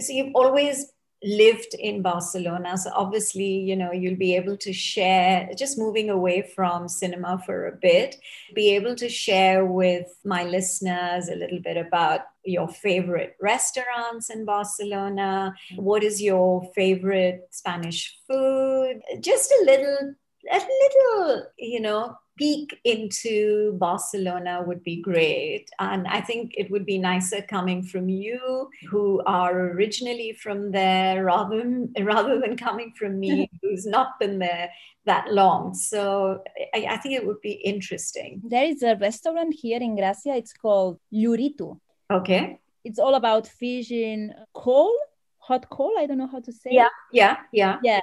So 0.00 0.12
you've 0.12 0.34
always 0.34 0.92
lived 1.22 1.74
in 1.78 2.02
Barcelona. 2.02 2.78
So 2.78 2.90
obviously, 2.94 3.58
you 3.58 3.74
know, 3.76 3.92
you'll 3.92 4.16
be 4.16 4.36
able 4.36 4.56
to 4.58 4.72
share, 4.72 5.50
just 5.56 5.78
moving 5.78 6.08
away 6.08 6.50
from 6.54 6.88
cinema 6.88 7.42
for 7.44 7.68
a 7.68 7.76
bit, 7.76 8.16
be 8.54 8.74
able 8.74 8.94
to 8.96 9.08
share 9.08 9.64
with 9.64 10.06
my 10.24 10.44
listeners 10.44 11.28
a 11.28 11.36
little 11.36 11.60
bit 11.60 11.76
about 11.76 12.20
your 12.44 12.68
favorite 12.68 13.36
restaurants 13.40 14.30
in 14.30 14.44
Barcelona. 14.44 15.54
What 15.76 16.04
is 16.04 16.22
your 16.22 16.70
favorite 16.74 17.48
Spanish 17.50 18.16
food? 18.28 19.00
Just 19.20 19.50
a 19.50 19.64
little, 19.64 20.14
a 20.52 20.58
little, 20.58 21.46
you 21.58 21.80
know, 21.80 22.16
peek 22.36 22.78
into 22.84 23.72
Barcelona 23.78 24.62
would 24.66 24.82
be 24.82 25.00
great. 25.00 25.70
And 25.78 26.06
I 26.06 26.20
think 26.20 26.54
it 26.56 26.70
would 26.70 26.84
be 26.84 26.98
nicer 26.98 27.42
coming 27.42 27.82
from 27.82 28.08
you, 28.08 28.70
who 28.88 29.22
are 29.26 29.58
originally 29.70 30.32
from 30.32 30.70
there, 30.70 31.24
rather 31.24 31.58
than, 31.58 31.92
rather 32.04 32.40
than 32.40 32.56
coming 32.56 32.92
from 32.98 33.18
me, 33.18 33.50
who's 33.62 33.86
not 33.86 34.18
been 34.20 34.38
there 34.38 34.70
that 35.06 35.32
long. 35.32 35.74
So 35.74 36.42
I, 36.74 36.86
I, 36.90 36.96
think 36.96 37.14
it 37.14 37.26
would 37.26 37.40
be 37.40 37.52
interesting. 37.52 38.42
There 38.44 38.64
is 38.64 38.82
a 38.82 38.96
restaurant 38.96 39.54
here 39.54 39.80
in 39.80 39.96
Gracia. 39.96 40.34
It's 40.34 40.52
called 40.52 40.98
Lluritu. 41.12 41.78
Okay. 42.10 42.58
It's 42.84 42.98
all 42.98 43.14
about 43.14 43.46
fish 43.46 43.90
in 43.90 44.34
coal, 44.52 44.92
hot 45.38 45.68
coal. 45.70 45.92
I 45.98 46.06
don't 46.06 46.18
know 46.18 46.26
how 46.26 46.40
to 46.40 46.52
say. 46.52 46.70
Yeah, 46.72 46.86
it. 46.86 46.90
yeah, 47.12 47.36
yeah. 47.52 47.78
Yeah 47.82 48.00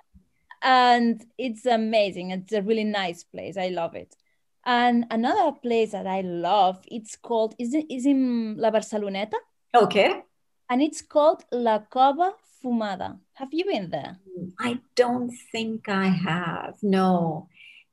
and 0.63 1.25
it's 1.37 1.65
amazing. 1.65 2.31
It's 2.31 2.53
a 2.53 2.61
really 2.61 2.85
nice 2.85 3.23
place. 3.23 3.57
I 3.57 3.67
love 3.67 3.95
it. 3.95 4.15
And 4.65 5.05
another 5.11 5.51
place 5.51 5.91
that 5.91 6.07
I 6.07 6.21
love, 6.21 6.79
it's 6.87 7.15
called, 7.15 7.55
is, 7.59 7.73
it, 7.73 7.85
is 7.89 8.05
in 8.05 8.55
La 8.57 8.71
Barceloneta. 8.71 9.35
Okay. 9.75 10.21
And 10.69 10.81
it's 10.81 11.01
called 11.01 11.43
La 11.51 11.79
Cova 11.79 12.31
Fumada. 12.63 13.19
Have 13.33 13.49
you 13.51 13.65
been 13.65 13.89
there? 13.89 14.17
I 14.59 14.79
don't 14.95 15.31
think 15.51 15.89
I 15.89 16.07
have. 16.07 16.75
No. 16.81 17.49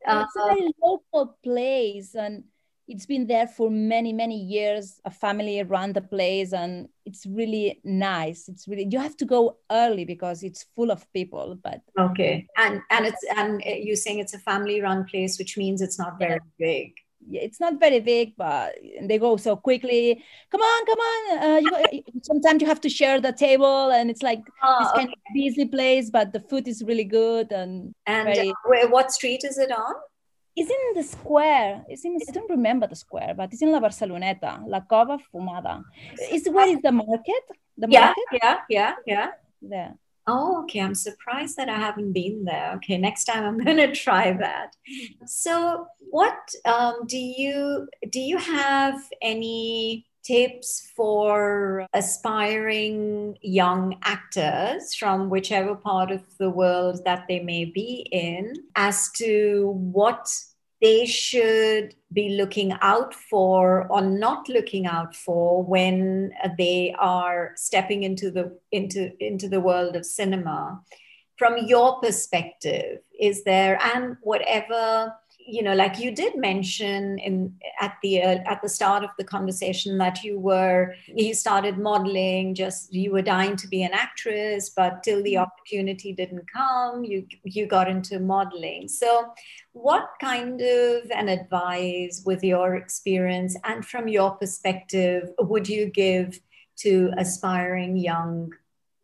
It's 0.07 0.37
uh, 0.37 0.43
a 0.43 0.55
very 0.55 0.73
local 0.81 1.37
place. 1.43 2.15
And 2.15 2.45
it's 2.91 3.07
been 3.07 3.27
there 3.27 3.47
for 3.47 3.71
many 3.71 4.13
many 4.13 4.37
years 4.37 5.01
a 5.05 5.11
family 5.11 5.63
run 5.63 5.93
the 5.93 6.01
place 6.01 6.53
and 6.53 6.89
it's 7.07 7.25
really 7.25 7.81
nice 7.85 8.49
it's 8.49 8.67
really 8.67 8.87
you 8.91 8.99
have 8.99 9.17
to 9.17 9.25
go 9.25 9.57
early 9.71 10.05
because 10.05 10.43
it's 10.43 10.67
full 10.75 10.91
of 10.91 11.11
people 11.13 11.57
but 11.63 11.81
okay 11.99 12.47
and 12.57 12.81
and 12.91 13.07
it's 13.07 13.25
and 13.37 13.63
you're 13.65 13.97
saying 13.97 14.19
it's 14.19 14.35
a 14.35 14.39
family 14.39 14.81
run 14.81 15.05
place 15.05 15.39
which 15.39 15.57
means 15.57 15.81
it's 15.81 15.99
not 15.99 16.19
very 16.19 16.41
yeah. 16.59 16.67
big 16.67 16.93
yeah, 17.29 17.43
it's 17.43 17.61
not 17.61 17.79
very 17.79 18.01
big, 18.01 18.35
but 18.37 18.75
they 19.03 19.19
go 19.19 19.37
so 19.37 19.55
quickly. 19.55 20.25
Come 20.51 20.61
on, 20.61 20.87
come 20.87 20.99
on! 20.99 21.39
Uh, 21.39 21.87
you, 21.93 22.03
sometimes 22.23 22.63
you 22.63 22.67
have 22.67 22.81
to 22.81 22.89
share 22.89 23.21
the 23.21 23.33
table, 23.33 23.91
and 23.91 24.11
it's 24.11 24.23
like 24.23 24.41
oh, 24.63 24.77
this 24.81 24.93
kind 24.93 25.09
okay. 25.09 25.13
of 25.13 25.35
busy 25.35 25.67
place, 25.67 26.11
but 26.11 26.33
the 26.33 26.41
food 26.41 26.67
is 26.67 26.83
really 26.83 27.05
good 27.05 27.53
and. 27.53 27.95
And 28.07 28.25
very... 28.25 28.51
uh, 28.51 28.89
what 28.89 29.13
street 29.13 29.45
is 29.45 29.59
it 29.59 29.71
on? 29.71 29.95
It's 30.57 30.71
in 30.71 30.95
the 30.95 31.03
square. 31.03 31.85
It's 31.89 32.05
in, 32.05 32.19
I 32.29 32.33
don't 32.33 32.51
remember 32.51 32.87
the 32.87 32.97
square, 32.97 33.35
but 33.37 33.53
it's 33.53 33.63
in 33.63 33.71
La 33.71 33.81
Barceloneta, 33.81 34.63
La 34.67 34.81
Cova 34.81 35.19
Fumada. 35.33 35.83
Is 36.31 36.49
where 36.51 36.69
is 36.69 36.81
the 36.83 36.93
market? 36.93 37.45
The 37.79 37.87
yeah, 37.89 38.07
market? 38.07 38.25
yeah, 38.43 38.57
yeah, 38.69 38.95
yeah. 39.07 39.31
There. 39.63 39.95
Oh, 40.27 40.63
okay. 40.63 40.81
I'm 40.81 40.95
surprised 40.95 41.57
that 41.57 41.69
I 41.69 41.79
haven't 41.79 42.13
been 42.13 42.45
there. 42.45 42.73
Okay, 42.77 42.99
next 42.99 43.25
time 43.25 43.45
I'm 43.45 43.59
going 43.65 43.79
to 43.79 43.93
try 43.95 44.33
that. 44.33 44.77
So, 45.27 45.87
what 46.11 46.39
um, 46.65 47.07
do 47.07 47.19
you 47.19 47.89
do? 48.09 48.21
You 48.21 48.39
have 48.39 49.01
any 49.23 50.07
tips 50.31 50.93
for 50.95 51.85
aspiring 51.93 53.37
young 53.43 53.97
actors 54.05 54.95
from 54.95 55.29
whichever 55.29 55.75
part 55.75 56.13
of 56.13 56.23
the 56.39 56.49
world 56.49 57.01
that 57.05 57.25
they 57.27 57.41
may 57.41 57.65
be 57.65 58.07
in 58.13 58.55
as 58.77 59.11
to 59.11 59.73
what 59.75 60.29
they 60.81 61.05
should 61.05 61.97
be 62.13 62.37
looking 62.41 62.73
out 62.81 63.13
for 63.13 63.89
or 63.91 64.03
not 64.03 64.49
looking 64.49 64.87
out 64.87 65.17
for 65.17 65.65
when 65.65 66.31
they 66.57 66.95
are 66.97 67.51
stepping 67.57 68.05
into 68.05 68.31
the 68.31 68.57
into 68.71 69.11
into 69.19 69.49
the 69.49 69.61
world 69.61 69.97
of 69.97 70.07
cinema. 70.07 70.81
From 71.37 71.59
your 71.67 71.99
perspective 72.01 73.01
is 73.19 73.43
there 73.43 73.81
and 73.95 74.17
whatever 74.23 75.13
you 75.51 75.63
know 75.63 75.75
like 75.75 75.99
you 75.99 76.15
did 76.15 76.37
mention 76.37 77.19
in 77.19 77.55
at 77.81 77.97
the 78.03 78.23
uh, 78.23 78.39
at 78.47 78.63
the 78.63 78.69
start 78.69 79.03
of 79.03 79.11
the 79.19 79.25
conversation 79.25 79.99
that 79.99 80.23
you 80.23 80.39
were 80.39 80.95
you 81.07 81.35
started 81.35 81.79
modeling 81.79 82.55
just 82.55 82.93
you 82.93 83.11
were 83.11 83.23
dying 83.23 83.57
to 83.57 83.67
be 83.69 83.83
an 83.83 83.93
actress 83.93 84.71
but 84.71 85.03
till 85.03 85.23
the 85.23 85.35
mm-hmm. 85.35 85.43
opportunity 85.43 86.13
didn't 86.13 86.51
come 86.51 87.05
you 87.05 87.27
you 87.45 87.67
got 87.67 87.89
into 87.89 88.21
modeling 88.21 88.87
so 88.89 89.33
what 89.73 90.11
kind 90.21 90.61
of 90.61 91.11
an 91.11 91.29
advice 91.29 92.23
with 92.25 92.43
your 92.45 92.77
experience 92.77 93.57
and 93.65 93.85
from 93.85 94.09
your 94.09 94.31
perspective 94.33 95.31
would 95.39 95.69
you 95.69 95.87
give 95.87 96.41
to 96.77 97.11
aspiring 97.19 97.97
young 97.97 98.53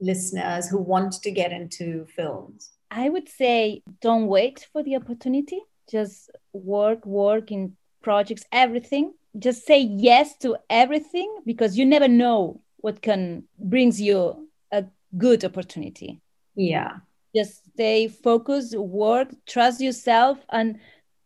listeners 0.00 0.68
who 0.68 0.78
want 0.78 1.12
to 1.12 1.30
get 1.30 1.52
into 1.52 2.06
films 2.06 2.70
I 2.90 3.08
would 3.08 3.28
say 3.28 3.82
don't 4.00 4.28
wait 4.28 4.68
for 4.72 4.82
the 4.82 4.96
opportunity. 4.96 5.60
Just 5.90 6.30
work, 6.52 7.04
work 7.06 7.52
in 7.52 7.76
projects, 8.02 8.44
everything. 8.52 9.14
Just 9.38 9.66
say 9.66 9.80
yes 9.80 10.36
to 10.38 10.56
everything 10.70 11.40
because 11.44 11.76
you 11.76 11.84
never 11.84 12.08
know 12.08 12.60
what 12.78 13.02
can 13.02 13.44
brings 13.58 14.00
you 14.00 14.48
a 14.72 14.84
good 15.16 15.44
opportunity. 15.44 16.20
Yeah. 16.54 16.98
Just 17.34 17.64
stay 17.72 18.08
focused, 18.08 18.76
work, 18.76 19.28
trust 19.46 19.80
yourself, 19.80 20.38
and 20.50 20.78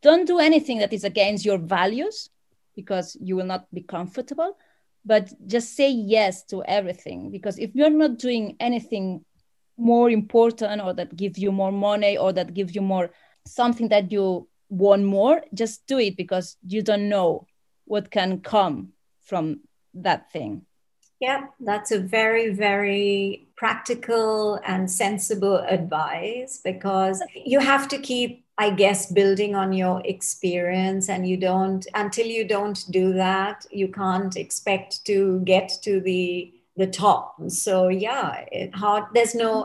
don't 0.03 0.27
do 0.27 0.39
anything 0.39 0.79
that 0.79 0.93
is 0.93 1.05
against 1.05 1.45
your 1.45 1.59
values 1.59 2.31
because 2.75 3.17
you 3.21 3.37
will 3.37 3.47
not 3.47 3.73
be 3.73 3.83
comfortable. 3.83 4.57
But 5.05 5.33
just 5.47 5.77
say 5.77 5.91
yes 5.91 6.45
to 6.47 6.63
everything 6.65 7.31
because 7.31 7.59
if 7.59 7.75
you're 7.75 7.91
not 7.91 8.19
doing 8.19 8.57
anything 8.61 9.25
more 9.77 10.11
important 10.11 10.83
or 10.83 10.93
that 10.95 11.17
gives 11.17 11.39
you 11.39 11.53
more 11.53 11.73
money 11.73 12.19
or 12.19 12.33
that 12.33 12.53
gives 12.53 12.75
you 12.75 12.83
more 12.83 13.11
something 13.47 13.89
that 13.89 14.13
you 14.13 14.49
want 14.69 15.05
more 15.05 15.43
just 15.53 15.87
do 15.87 15.99
it 15.99 16.17
because 16.17 16.57
you 16.67 16.83
don't 16.83 17.09
know 17.09 17.47
what 17.87 18.11
can 18.11 18.41
come 18.41 18.93
from 19.21 19.61
that 19.95 20.31
thing 20.31 20.63
yeah 21.19 21.47
that's 21.61 21.91
a 21.91 21.99
very 21.99 22.55
very 22.55 23.49
practical 23.57 24.61
and 24.65 24.91
sensible 24.91 25.59
advice 25.59 26.61
because 26.63 27.23
you 27.35 27.59
have 27.59 27.89
to 27.89 27.99
keep 27.99 28.45
i 28.59 28.71
guess 28.71 29.11
building 29.11 29.57
on 29.57 29.73
your 29.73 30.01
experience 30.05 31.09
and 31.09 31.29
you 31.29 31.37
don't 31.37 31.89
until 31.95 32.27
you 32.27 32.47
don't 32.47 32.85
do 32.91 33.13
that 33.13 33.67
you 33.73 33.89
can't 33.89 34.37
expect 34.37 35.05
to 35.05 35.41
get 35.41 35.69
to 35.83 36.01
the 36.01 36.53
the 36.81 36.87
top. 36.87 37.37
So 37.49 37.89
yeah, 37.89 38.45
it 38.51 38.75
hard. 38.75 39.05
There's 39.15 39.35
no. 39.35 39.65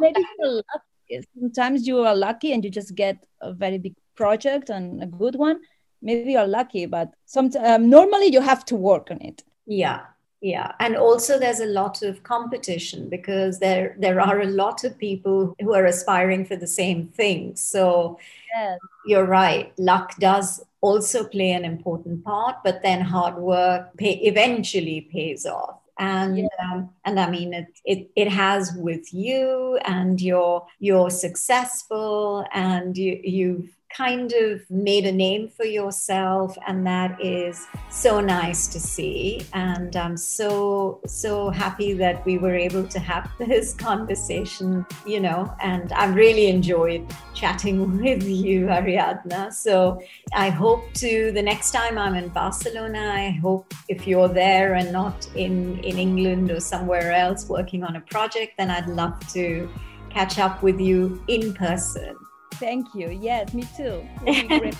Sometimes 1.39 1.87
you 1.87 1.99
are 1.99 2.15
lucky 2.15 2.53
and 2.53 2.63
you 2.63 2.69
just 2.69 2.95
get 2.95 3.25
a 3.41 3.53
very 3.53 3.77
big 3.77 3.95
project 4.15 4.69
and 4.69 5.03
a 5.03 5.05
good 5.05 5.35
one. 5.35 5.59
Maybe 6.01 6.33
you're 6.33 6.47
lucky, 6.47 6.85
but 6.85 7.11
some 7.25 7.51
um, 7.59 7.89
normally 7.89 8.27
you 8.27 8.41
have 8.41 8.65
to 8.65 8.75
work 8.75 9.09
on 9.11 9.21
it. 9.21 9.43
Yeah, 9.65 10.01
yeah, 10.41 10.73
and 10.79 10.95
also 10.95 11.39
there's 11.39 11.59
a 11.59 11.65
lot 11.65 12.03
of 12.03 12.21
competition 12.23 13.09
because 13.09 13.59
there 13.59 13.95
there 13.97 14.19
are 14.21 14.41
a 14.41 14.45
lot 14.47 14.83
of 14.83 14.97
people 14.97 15.55
who 15.59 15.73
are 15.73 15.85
aspiring 15.85 16.45
for 16.45 16.55
the 16.55 16.67
same 16.67 17.07
thing. 17.07 17.55
So 17.55 18.19
yes. 18.55 18.79
you're 19.05 19.25
right. 19.25 19.73
Luck 19.79 20.15
does 20.19 20.63
also 20.81 21.27
play 21.27 21.51
an 21.51 21.65
important 21.65 22.23
part, 22.23 22.57
but 22.63 22.83
then 22.83 23.01
hard 23.01 23.35
work 23.37 23.97
pay, 23.97 24.17
eventually 24.17 25.01
pays 25.01 25.45
off 25.45 25.79
and 25.97 26.37
yeah. 26.37 26.47
um, 26.61 26.89
and 27.05 27.19
I 27.19 27.29
mean 27.29 27.53
it, 27.53 27.67
it 27.85 28.09
it 28.15 28.29
has 28.29 28.73
with 28.75 29.13
you 29.13 29.77
and 29.85 30.19
you're 30.19 30.65
you're 30.79 31.09
successful 31.09 32.45
and 32.53 32.97
you 32.97 33.19
you've 33.23 33.75
kind 33.95 34.33
of 34.33 34.69
made 34.69 35.05
a 35.05 35.11
name 35.11 35.47
for 35.47 35.65
yourself 35.65 36.57
and 36.67 36.85
that 36.85 37.19
is 37.21 37.65
so 37.89 38.19
nice 38.19 38.67
to 38.67 38.79
see. 38.79 39.41
And 39.53 39.95
i'm 39.95 40.17
so 40.17 40.99
so 41.05 41.49
happy 41.49 41.93
that 41.93 42.25
we 42.25 42.37
were 42.37 42.55
able 42.55 42.85
to 42.87 42.99
have 42.99 43.31
this 43.39 43.73
conversation 43.73 44.85
you 45.05 45.19
know 45.19 45.53
and 45.61 45.91
I've 45.93 46.15
really 46.15 46.47
enjoyed 46.47 47.05
chatting 47.33 47.77
with 48.01 48.23
you 48.23 48.65
ariadna. 48.65 49.53
So 49.53 50.01
i 50.33 50.49
hope 50.49 50.83
to 50.95 51.31
the 51.31 51.41
next 51.41 51.71
time 51.71 51.97
i'm 51.97 52.15
in 52.15 52.29
barcelona 52.29 53.11
i 53.13 53.29
hope 53.29 53.73
if 53.87 54.07
you're 54.07 54.27
there 54.27 54.73
and 54.75 54.91
not 54.91 55.27
in 55.35 55.79
in 55.83 55.97
england 55.97 56.51
or 56.51 56.59
somewhere 56.59 57.11
else 57.11 57.47
working 57.49 57.83
on 57.83 57.95
a 57.95 58.01
project 58.01 58.53
then 58.57 58.69
i'd 58.71 58.87
love 58.87 59.15
to 59.33 59.69
catch 60.09 60.39
up 60.39 60.63
with 60.63 60.79
you 60.79 61.21
in 61.27 61.53
person 61.53 62.15
Thank 62.59 62.93
you. 62.95 63.09
Yes, 63.09 63.53
me 63.53 63.67
too. 63.75 64.05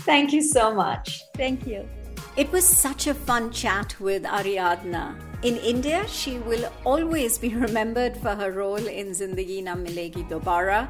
Thank 0.00 0.32
you 0.32 0.42
so 0.42 0.74
much. 0.74 1.22
Thank 1.34 1.66
you. 1.66 1.88
It 2.36 2.50
was 2.52 2.64
such 2.64 3.06
a 3.06 3.14
fun 3.14 3.50
chat 3.50 3.98
with 4.00 4.22
Ariadna. 4.24 5.14
In 5.42 5.56
India, 5.56 6.06
she 6.06 6.38
will 6.38 6.70
always 6.84 7.38
be 7.38 7.54
remembered 7.66 8.16
for 8.16 8.34
her 8.34 8.52
role 8.52 8.86
in 8.86 9.08
Zindagi 9.08 9.62
Na 9.64 9.74
Milegi 9.74 10.28
Dobara 10.28 10.88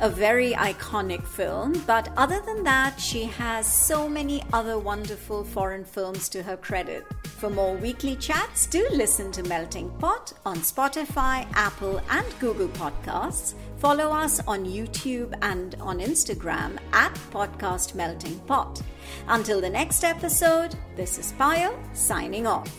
a 0.00 0.10
very 0.10 0.52
iconic 0.52 1.22
film. 1.26 1.72
But 1.86 2.10
other 2.16 2.40
than 2.44 2.62
that, 2.64 3.00
she 3.00 3.24
has 3.24 3.66
so 3.66 4.08
many 4.08 4.42
other 4.52 4.78
wonderful 4.78 5.44
foreign 5.44 5.84
films 5.84 6.28
to 6.30 6.42
her 6.42 6.56
credit. 6.56 7.06
For 7.24 7.50
more 7.50 7.74
weekly 7.74 8.16
chats, 8.16 8.66
do 8.66 8.86
listen 8.92 9.32
to 9.32 9.42
Melting 9.44 9.90
Pot 9.98 10.32
on 10.44 10.58
Spotify, 10.58 11.46
Apple, 11.54 12.00
and 12.10 12.26
Google 12.38 12.68
Podcasts. 12.68 13.54
Follow 13.78 14.10
us 14.10 14.40
on 14.46 14.64
YouTube 14.64 15.34
and 15.42 15.74
on 15.80 15.98
Instagram 15.98 16.78
at 16.92 17.14
Podcast 17.30 17.94
Melting 17.94 18.38
Pot. 18.40 18.80
Until 19.28 19.60
the 19.60 19.68
next 19.68 20.02
episode, 20.02 20.74
this 20.96 21.18
is 21.18 21.32
Payal 21.34 21.76
signing 21.94 22.46
off. 22.46 22.70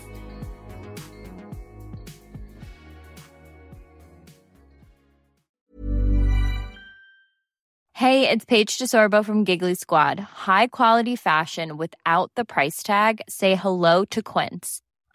Hey, 7.94 8.30
it's 8.30 8.46
Paige 8.46 8.78
DeSorbo 8.78 9.26
from 9.26 9.44
Giggly 9.44 9.74
Squad. 9.74 10.20
High 10.20 10.68
quality 10.68 11.16
fashion 11.16 11.78
without 11.78 12.32
the 12.36 12.46
price 12.46 12.84
tag? 12.84 13.22
Say 13.28 13.56
hello 13.56 14.06
to 14.06 14.22
Quince. 14.22 14.82